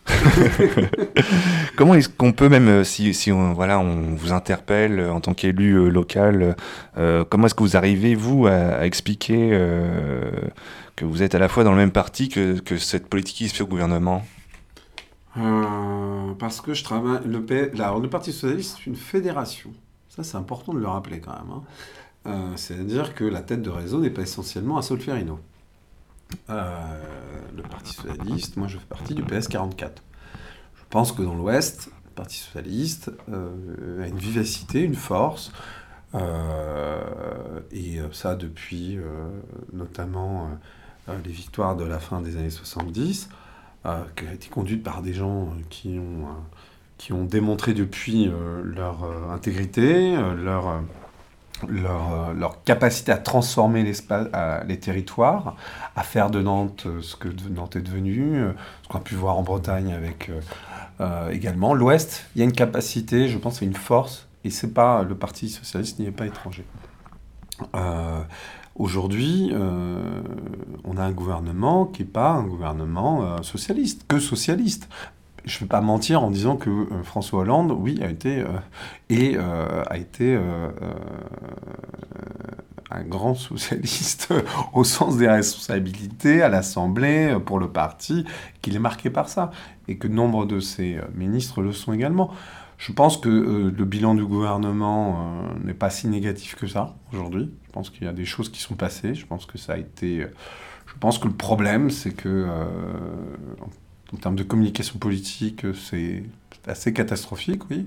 [1.76, 5.20] Comment est-ce qu'on peut même, euh, si, si on, voilà, on vous interpelle euh, en
[5.20, 6.56] tant qu'élu euh, local,
[6.96, 10.30] euh, comment est-ce que vous arrivez, vous, à, à expliquer euh,
[10.96, 13.48] que vous êtes à la fois dans le même parti que, que cette politique qui
[13.48, 14.24] se fait au gouvernement
[15.36, 17.20] Euh, parce que je travaille.
[17.26, 17.44] Le,
[17.82, 19.72] alors, le Parti Socialiste, c'est une fédération.
[20.08, 21.50] Ça, c'est important de le rappeler quand même.
[21.50, 21.62] hein.
[22.26, 25.40] Euh, C'est-à-dire que la tête de réseau n'est pas essentiellement un Solferino.
[26.50, 27.02] Euh,
[27.54, 30.02] le Parti Socialiste, moi, je fais partie du PS 44.
[30.76, 35.52] Je pense que dans l'Ouest, le Parti Socialiste a une vivacité, une force.
[37.72, 38.98] et ça depuis
[39.72, 40.50] notamment
[41.24, 43.28] les victoires de la fin des années 70
[43.86, 46.32] euh, qui a été conduite par des gens euh, qui ont, euh,
[46.98, 50.80] qui ont démontré depuis euh, leur euh, intégrité, euh, leur, euh,
[51.68, 54.26] leur, euh, capacité à transformer l'espace,
[54.66, 55.56] les territoires,
[55.94, 58.52] à faire de Nantes euh, ce que Nantes est devenu, euh,
[58.82, 60.40] ce qu'on a pu voir en Bretagne avec euh,
[61.00, 61.74] euh, également.
[61.74, 65.48] L'Ouest, il y a une capacité, je pense, une force, et c'est pas le Parti
[65.48, 66.64] socialiste n'y est pas étranger.
[67.74, 68.20] Euh,
[68.78, 70.20] Aujourd'hui, euh,
[70.84, 74.90] on a un gouvernement qui n'est pas un gouvernement euh, socialiste, que socialiste.
[75.46, 78.44] Je ne vais pas mentir en disant que euh, François Hollande, oui, a été,
[79.08, 80.38] et, a été
[82.90, 84.34] un grand socialiste
[84.74, 88.26] au sens des responsabilités à l'Assemblée, pour le parti,
[88.60, 89.52] qu'il est marqué par ça,
[89.88, 92.30] et que nombre de ses ministres le sont également.
[92.76, 93.30] Je pense que
[93.74, 97.50] le bilan du gouvernement n'est pas si négatif que ça aujourd'hui.
[97.76, 99.14] Je pense qu'il y a des choses qui sont passées.
[99.14, 100.22] Je pense que ça a été.
[100.22, 100.28] euh,
[100.86, 102.64] je pense que le problème, c'est que euh,
[104.14, 106.22] en, termes de communication politique, euh, c'est
[106.66, 107.86] assez catastrophique, oui.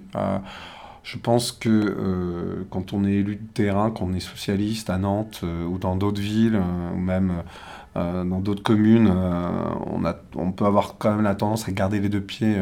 [1.01, 5.43] Je pense que quand on est élu de terrain, quand on est socialiste à Nantes
[5.43, 6.61] ou dans d'autres villes,
[6.93, 7.43] ou même
[7.95, 12.09] dans d'autres communes, on, a, on peut avoir quand même la tendance à garder les
[12.09, 12.57] deux pieds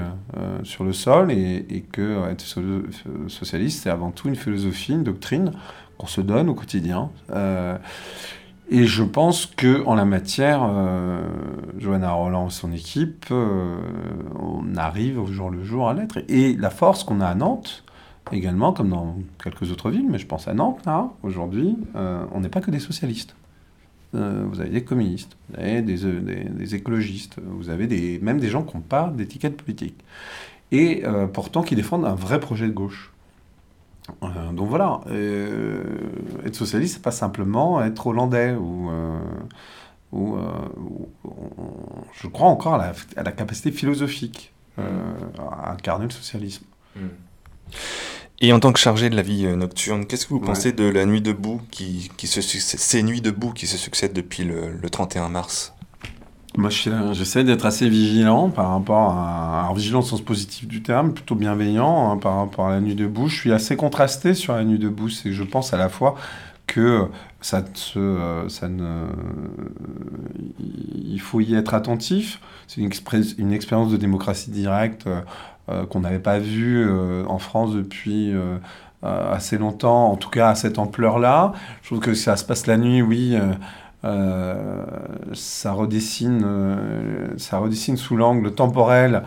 [0.64, 2.62] sur le sol et, et que être so-
[3.28, 5.52] socialiste, c'est avant tout une philosophie, une doctrine
[5.98, 7.10] qu'on se donne au quotidien.
[7.32, 7.78] Euh,
[8.70, 11.22] et je pense que en la matière, euh,
[11.78, 13.78] Johanna Roland et son équipe, euh,
[14.40, 16.20] on arrive au jour le jour à l'être.
[16.28, 17.84] Et la force qu'on a à Nantes,
[18.32, 22.50] également, comme dans quelques autres villes, mais je pense à Nantes, là, aujourd'hui, on n'est
[22.50, 23.36] pas que des socialistes.
[24.14, 28.50] Vous avez des communistes, vous avez des, des- des écologistes, vous avez des, même des
[28.50, 29.96] gens qui n'ont pas d'étiquette politique.
[30.74, 33.14] Et pourtant qui défendent un vrai projet de gauche.
[34.24, 35.84] Euh, donc voilà, euh,
[36.46, 38.90] être socialiste, c'est pas simplement être hollandais ou.
[38.90, 39.20] euh,
[40.14, 46.12] ou, ou- on- je crois encore à la, à la capacité philosophique à incarner le
[46.12, 46.64] socialisme.
[48.40, 50.46] Et en tant que chargé de la vie nocturne, qu'est-ce que vous Ouais.
[50.46, 54.44] pensez de la nuit debout qui, qui se ces nuits debout qui se succèdent depuis
[54.44, 55.74] le, le 31 mars?
[56.58, 59.62] Moi, j'essaie d'être assez vigilant par rapport à.
[59.62, 62.96] Alors, vigilant au sens positif du terme, plutôt bienveillant hein, par rapport à la nuit
[62.96, 63.28] debout.
[63.28, 65.10] Je suis assez contrasté sur la nuit debout.
[65.10, 66.16] C'est je pense à la fois
[66.66, 67.06] que
[67.42, 67.64] ça,
[67.96, 69.06] euh, ça ne.
[70.60, 72.42] Il faut y être attentif.
[72.68, 72.92] C'est une,
[73.38, 75.22] une expérience de démocratie directe euh,
[75.70, 78.34] euh, qu'on n'avait pas vue euh, en France depuis.
[79.04, 81.54] assez longtemps, en tout cas à cette ampleur-là.
[81.82, 83.38] Je trouve que ça se passe la nuit, oui,
[85.34, 89.24] ça redessine, euh, ça redessine sous l'angle temporel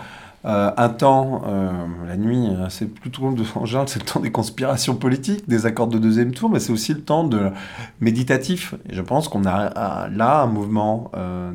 [0.46, 1.70] euh, un temps, euh,
[2.08, 5.66] la nuit, euh, c'est plutôt de, en général, c'est le temps des conspirations politiques, des
[5.66, 7.50] accords de deuxième tour, mais c'est aussi le temps de
[8.00, 8.74] méditatif.
[8.90, 11.52] Je pense qu'on a euh, là un mouvement, euh,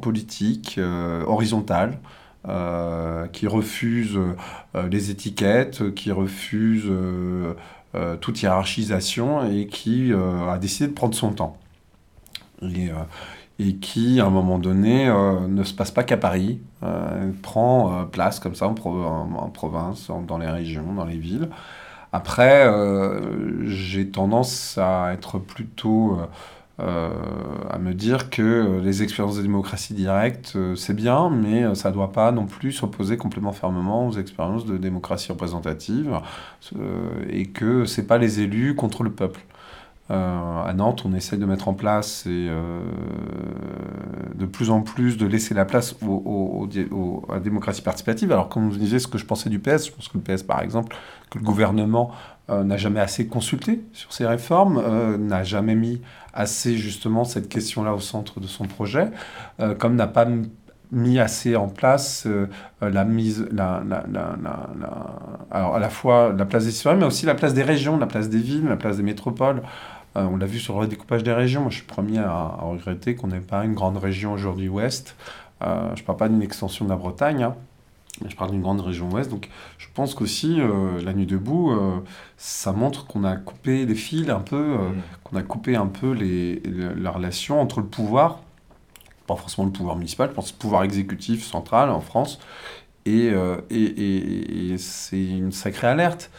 [0.00, 1.98] politique euh, horizontal.
[2.48, 7.54] euh, qui refuse euh, les étiquettes, qui refuse euh,
[7.96, 11.56] euh, toute hiérarchisation et qui euh, a décidé de prendre son temps
[12.62, 12.94] et, euh,
[13.58, 18.04] et qui, à un moment donné, euh, ne se passe pas qu'à Paris, euh, prend
[18.06, 21.48] place comme ça en, pro- en- en province, dans les régions, dans les villes.
[22.12, 22.66] Après,
[23.64, 26.18] j'ai tendance à être plutôt...
[26.78, 32.12] à me dire que les expériences de démocratie directe, c'est bien, mais ça ne doit
[32.12, 36.20] pas non plus s'opposer complètement fermement aux expériences de démocratie représentative,
[37.30, 39.40] et que c'est pas les élus contre le peuple.
[40.10, 42.80] Euh, à Nantes, on essaye de mettre en place et euh,
[44.34, 48.30] de plus en plus de laisser la place à la démocratie participative.
[48.30, 50.44] Alors, comme vous disiez, ce que je pensais du PS, je pense que le PS,
[50.44, 50.96] par exemple,
[51.30, 52.12] que le gouvernement
[52.50, 54.80] euh, n'a jamais assez consulté sur ces réformes,
[55.18, 56.00] n'a jamais mis
[56.32, 59.10] assez justement cette question-là au centre de son projet,
[59.78, 60.28] comme n'a pas
[60.92, 62.28] mis assez en place
[62.80, 63.48] la mise,
[65.50, 68.06] alors à la fois la place des citoyens, mais aussi la place des régions, la
[68.06, 69.62] place des villes, la place des métropoles.
[70.16, 71.60] Euh, on l'a vu sur le redécoupage des régions.
[71.62, 74.68] Moi, je suis le premier à, à regretter qu'on n'ait pas une grande région aujourd'hui
[74.68, 75.16] ouest.
[75.62, 77.54] Euh, je ne parle pas d'une extension de la Bretagne, hein,
[78.22, 79.30] mais je parle d'une grande région ouest.
[79.30, 79.48] Donc,
[79.78, 81.98] je pense qu'aussi, euh, la nuit debout, euh,
[82.38, 84.90] ça montre qu'on a coupé les fils un peu, euh,
[85.24, 88.40] qu'on a coupé un peu les, les- la relation entre le pouvoir
[89.26, 92.38] pas forcément le pouvoir municipal, je pense le pouvoir exécutif central en France.
[93.06, 93.26] Et,
[93.70, 96.30] et, et- et c'est une sacrée alerte.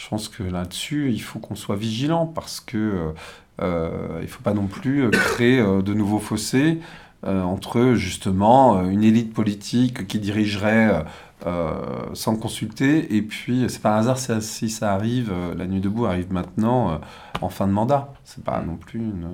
[0.00, 3.12] Je pense que là-dessus, il faut qu'on soit vigilant parce que euh,
[3.60, 6.80] euh, il faut pas non plus euh, créer de nouveaux fossés
[7.22, 11.04] entre justement une élite politique qui dirigerait
[11.46, 11.74] euh,
[12.14, 16.32] sans consulter et puis c'est pas un hasard si, ça arrive, la nuit debout arrive
[16.32, 16.98] maintenant
[17.42, 18.08] en fin de mandat.
[18.24, 19.28] C'est pas non plus une,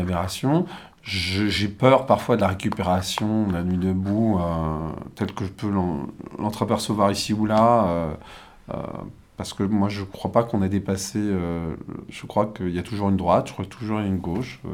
[0.00, 0.64] aberration.
[1.02, 4.40] J'ai peur parfois de la récupération de la nuit debout,
[5.16, 6.06] telle que je peux l'en-
[6.38, 8.16] l'entreapercevoir ici ou là.
[8.72, 8.76] Euh,
[9.36, 11.18] parce que moi, je ne crois pas qu'on ait dépassé.
[11.20, 11.74] euh,
[12.08, 14.18] je crois qu'il y a toujours une droite, je crois qu'il y a toujours une
[14.18, 14.60] gauche.
[14.66, 14.68] euh,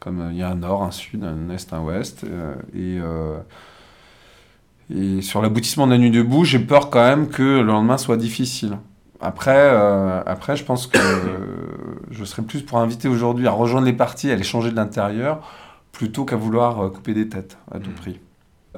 [0.00, 2.24] comme il y a un nord, un sud, un est, un ouest.
[2.74, 2.98] et,
[4.90, 8.16] et sur l'aboutissement de la nuit debout, j'ai peur quand même que le lendemain soit
[8.16, 8.78] difficile.
[9.20, 11.38] Après, euh, après je pense que euh,
[12.10, 15.40] je serais plus pour inviter aujourd'hui à rejoindre les partis, à les changer de l'intérieur,
[15.92, 18.18] plutôt qu'à vouloir couper des têtes à tout prix.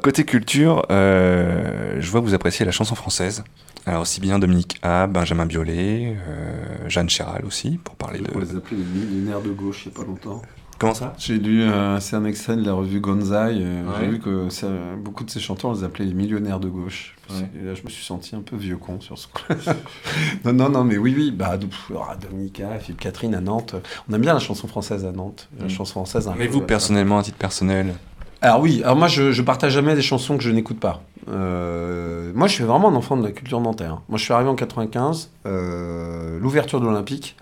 [0.01, 3.45] Côté culture, euh, je vois que vous appréciez la chanson française.
[3.85, 8.27] Alors aussi bien Dominique A, Benjamin Biolay, euh, Jeanne Chéral aussi, pour parler de...
[8.35, 10.41] On les appelait les millionnaires de gauche il n'y a pas longtemps.
[10.79, 11.13] Comment ça?
[11.19, 13.35] J'ai lu euh, c'est un extrait de la revue Gonzai.
[13.37, 14.11] euh, J'ai Ouais.
[14.13, 14.67] vu que ça-
[14.99, 17.15] beaucoup de ces chanteurs, on les appelait les millionnaires de gauche.
[17.31, 17.49] Ouais.
[17.61, 19.43] Et là, je me suis senti un peu vieux con sur ce coup.
[20.45, 21.31] non, non, non, mais oui, oui.
[21.31, 23.77] Bah, ah, Dominica, Philippe Catherine à Nantes.
[24.09, 25.49] On aime bien la chanson française à Nantes.
[25.61, 25.71] La Mm.
[25.71, 26.27] chanson française.
[26.27, 27.95] un Mais peu, vous, personnellement, à titre personnel?
[28.43, 31.05] Alors oui, alors moi je, partage jamais des chansons que je n'écoute pas.
[31.29, 33.91] Euh, moi je suis vraiment un enfant de la culture nantaise.
[34.09, 37.37] Moi je suis arrivé en 95, euh, l'ouverture de l'Olympique,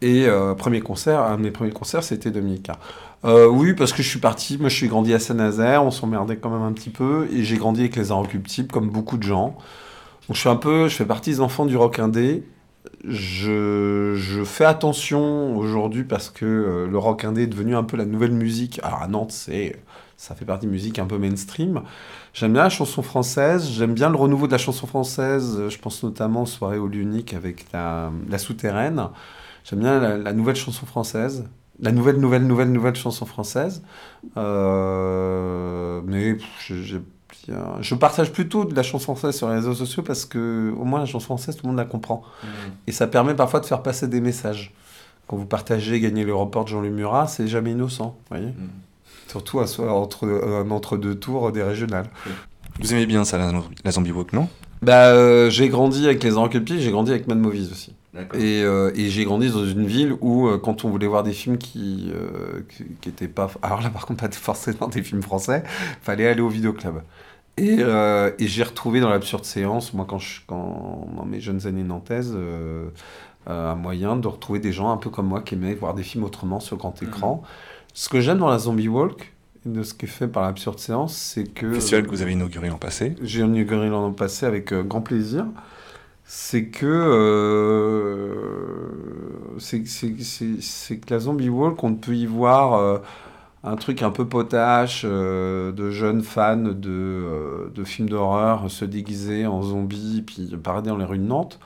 [0.00, 2.78] et euh, premier concert, un de mes premiers concerts c'était Dominica.
[3.24, 6.36] Euh, oui, parce que je suis parti, moi je suis grandi à Saint-Nazaire, on s'emmerdait
[6.36, 9.58] quand même un petit peu, et j'ai grandi avec les Inrecuptibles comme beaucoup de gens.
[10.30, 12.44] Je suis un peu, je fais partie des enfants du rock indé.
[13.04, 18.04] Je, je fais attention aujourd'hui parce que le rock indé est devenu un peu la
[18.04, 18.78] nouvelle musique.
[18.84, 19.76] Alors à Nantes, c'est,
[20.18, 21.82] ça fait partie de musique un peu mainstream.
[22.34, 25.62] J'aime bien la chanson française, j'aime bien le renouveau de la chanson française.
[25.68, 29.08] Je pense notamment aux soirées au Lunique avec la, la souterraine.
[29.62, 31.44] J'aime bien la, la nouvelle chanson française.
[31.80, 33.84] La nouvelle, nouvelle, nouvelle, nouvelle chanson française.
[34.36, 40.24] Euh, mais pff, je, partage plutôt de la chanson française sur les réseaux sociaux parce
[40.24, 42.24] que au moins la chanson française, tout le monde la comprend.
[42.88, 44.74] Et ça permet parfois de faire passer des messages.
[45.28, 48.52] Quand vous partagez gagner le report de Jean-Luc Murat, c'est jamais innocent, voyez
[49.28, 52.08] Surtout à soi, entre, un entre-deux tours des régionales.
[52.80, 53.52] Vous aimez bien ça, la,
[53.84, 54.48] la Zombie Walk, non?
[54.82, 57.94] Bah, euh, j'ai grandi avec les Enrecupiers, j'ai grandi avec Mad Movies aussi.
[58.34, 61.32] Et, euh, et j'ai grandi dans une ville où, euh, quand on voulait voir des
[61.32, 63.48] films qui, euh, qui, qui étaient pas.
[63.62, 65.62] Alors là, par contre, pas forcément des films français,
[66.02, 67.02] fallait aller au vidéoclub.
[67.56, 71.66] Et, euh, et j'ai retrouvé dans l'absurde séance, moi, quand, je, quand dans mes jeunes
[71.66, 72.88] années nantaises, euh,
[73.48, 76.04] euh, un moyen de retrouver des gens un peu comme moi qui aimaient voir des
[76.04, 77.42] films autrement sur grand écran.
[77.94, 79.32] Ce que j'aime dans la Zombie Walk,
[79.66, 81.72] et de ce qui est fait par l'absurde séance, c'est que.
[81.72, 83.16] Festival que vous avez inauguré l'an passé.
[83.22, 85.46] J'ai inauguré l'an passé avec euh, grand plaisir.
[86.24, 88.36] C'est que, euh,
[89.58, 89.80] c'est
[90.98, 92.98] que la Zombie Walk, on peut y voir euh,
[93.64, 99.62] un truc un peu potache de jeunes fans de, de films d'horreur se déguiser en
[99.62, 101.58] zombies puis parader dans les rues de Nantes.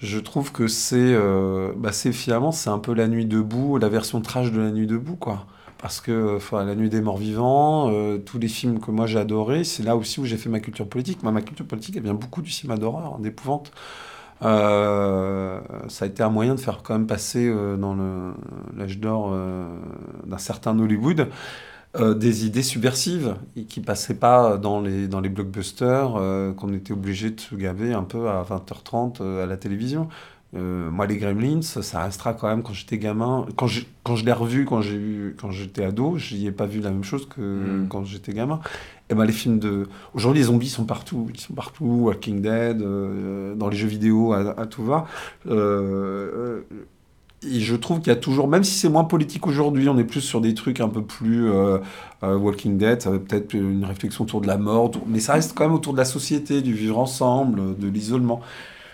[0.00, 4.20] Je trouve que c'est euh, bah finalement c'est un peu la nuit debout, la version
[4.20, 5.46] trash de la nuit debout quoi.
[5.78, 9.18] Parce que enfin, la nuit des morts vivants, euh, tous les films que moi j'ai
[9.18, 11.22] adorés, c'est là aussi où j'ai fait ma culture politique.
[11.22, 13.72] Moi, ma culture politique, elle vient beaucoup du cinéma d'horreur, hein, d'épouvante.
[14.42, 17.96] Euh, ça a été un moyen de faire quand même passer euh, dans
[18.76, 19.66] l'âge d'or euh,
[20.26, 21.28] d'un certain Hollywood
[21.98, 26.72] euh, des idées subversives et qui passaient pas dans les, dans les blockbusters, euh, qu'on
[26.72, 30.08] était obligé de se gaver un peu à 20h30 euh, à la télévision.
[30.56, 33.44] Euh, moi, les Gremlins, ça restera quand même quand j'étais gamin.
[33.56, 34.80] Quand, j'ai- quand je l'ai revu, quand
[35.50, 37.40] j'étais ado, je n'y ai pas vu la même chose que
[37.82, 37.88] Mm.
[37.90, 38.60] quand j'étais gamin.
[39.10, 39.88] Et ben les films de.
[40.14, 41.28] Aujourd'hui, les zombies sont partout.
[41.34, 41.84] Ils sont partout.
[41.84, 45.06] Walking Dead, euh, dans les jeux vidéo, à, à tout va.
[45.48, 46.62] Euh,
[47.42, 50.20] je trouve qu'il y a toujours, même si c'est moins politique aujourd'hui, on est plus
[50.20, 51.78] sur des trucs un peu plus euh,
[52.22, 55.74] euh, Walking Dead, peut-être une réflexion autour de la mort, mais ça reste quand même
[55.74, 58.40] autour de la société, du vivre ensemble, de l'isolement.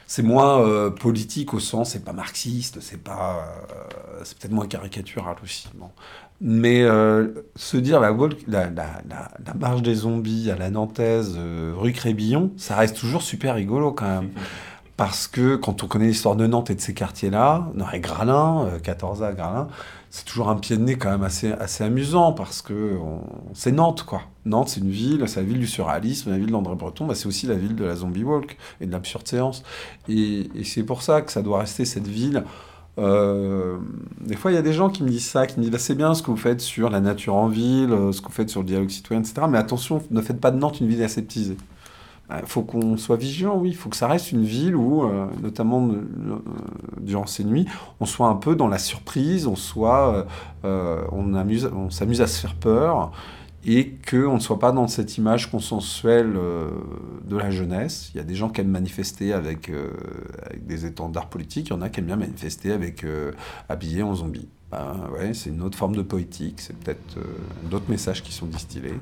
[0.06, 4.66] C'est moins euh, politique au sens, c'est pas marxiste, c'est pas, euh, c'est peut-être moins
[4.66, 5.68] caricatural aussi.
[5.74, 5.90] bon.
[6.40, 8.14] Mais euh, se dire la,
[8.46, 11.38] la, la, marche des zombies à la Nantaise,
[11.76, 14.30] rue Crébillon, ça reste toujours super rigolo quand même.
[14.96, 18.66] Parce que quand on connaît l'histoire de Nantes et de ces quartiers-là, dans les Gralin,
[18.66, 19.66] euh, 14A, Gralin,
[20.10, 22.96] c'est toujours un pied de nez quand même assez, assez amusant parce que
[23.54, 24.22] c'est Nantes, quoi.
[24.44, 27.26] Nantes, c'est une ville, c'est la ville du surréalisme, la ville d'André Breton, bah, c'est
[27.26, 29.64] aussi la ville de la zombie walk et de l'absurde séance.
[30.08, 32.44] Et, et c'est pour ça que ça doit rester cette ville
[32.98, 33.78] Euh,
[34.20, 35.78] des fois, il y a des gens qui me disent ça, qui me disent bah,
[35.78, 38.32] c'est bien ce que vous faites sur la nature en ville, euh, ce que vous
[38.32, 39.46] faites sur le dialogue citoyen, etc.
[39.48, 41.58] Mais attention, ne faites pas de Nantes une ville aseptisée.
[42.30, 43.70] Il faut qu'on soit vigilant, oui.
[43.70, 46.38] Il faut que ça reste une ville où, euh, notamment euh,
[47.00, 47.66] durant ces nuits,
[48.00, 50.26] on soit un peu dans la surprise, on soit,
[50.64, 53.12] euh, on amuse, on s'amuse à se faire peur
[53.66, 56.70] et qu'on ne soit pas dans cette image consensuelle euh,
[57.24, 58.10] de la jeunesse.
[58.14, 59.90] Il y a des gens qui aiment manifester avec, euh,
[60.60, 63.32] des étendards politiques, il y en a qui aiment bien manifester avec euh,
[63.68, 64.48] habillés en zombie.
[64.70, 67.22] Ben, ouais, c'est une autre forme de poétique, c'est peut-être euh,
[67.70, 69.00] d'autres messages qui sont distillés.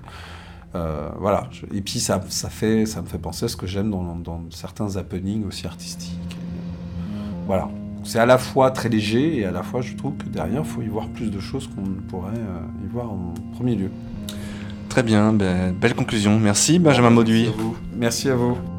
[0.74, 1.48] Euh, voilà.
[1.72, 4.40] Et puis ça, ça, fait, ça me fait penser à ce que j'aime dans, dans
[4.50, 6.36] certains happenings aussi artistiques.
[7.46, 7.68] Voilà.
[8.04, 10.68] C'est à la fois très léger et à la fois je trouve que derrière il
[10.68, 13.90] faut y voir plus de choses qu'on ne pourrait euh, y voir en premier lieu.
[14.88, 16.38] Très bien, ben, belle conclusion.
[16.38, 17.50] Merci Benjamin Mauduit.
[17.96, 18.71] Merci à vous.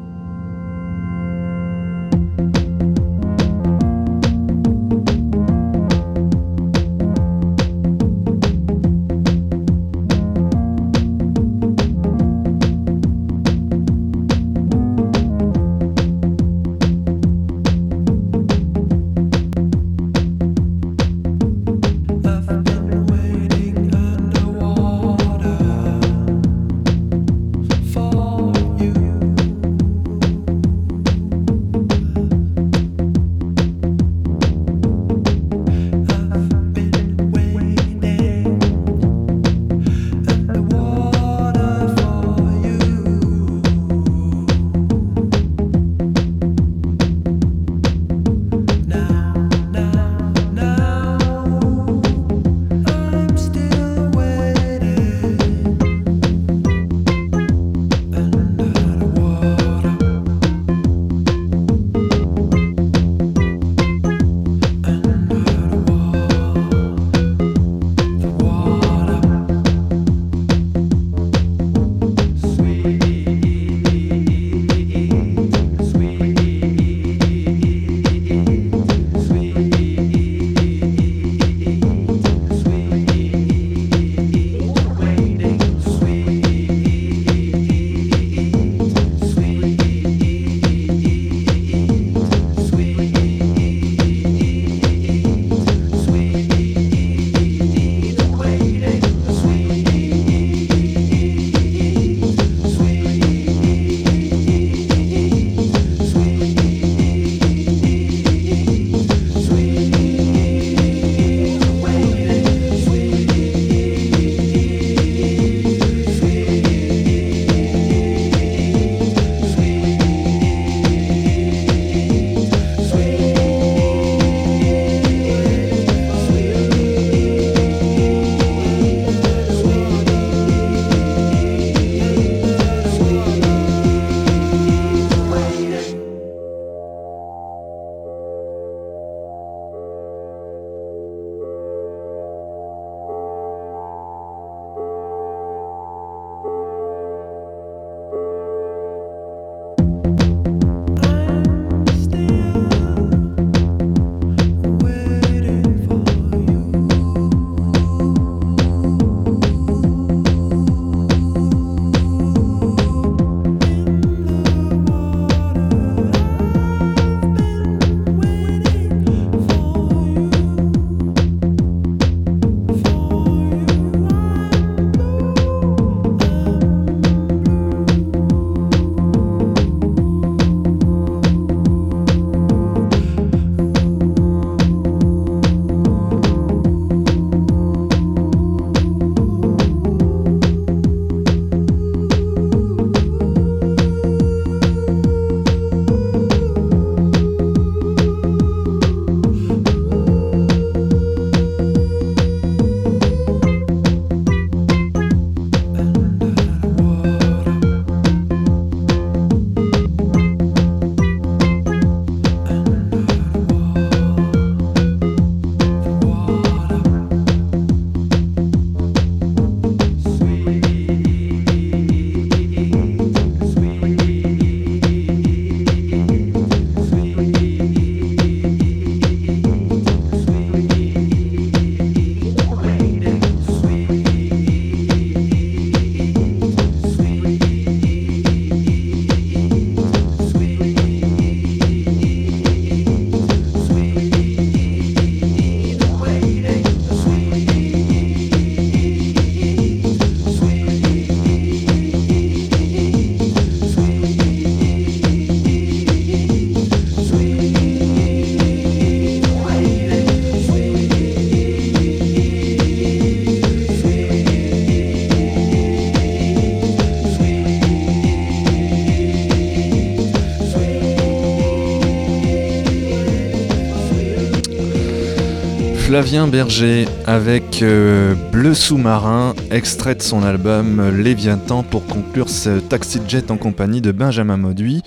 [275.94, 282.98] Flavien Berger avec euh, Bleu sous-marin, extrait de son album Léviathan pour conclure ce Taxi
[283.06, 284.82] Jet en compagnie de Benjamin Mauduit.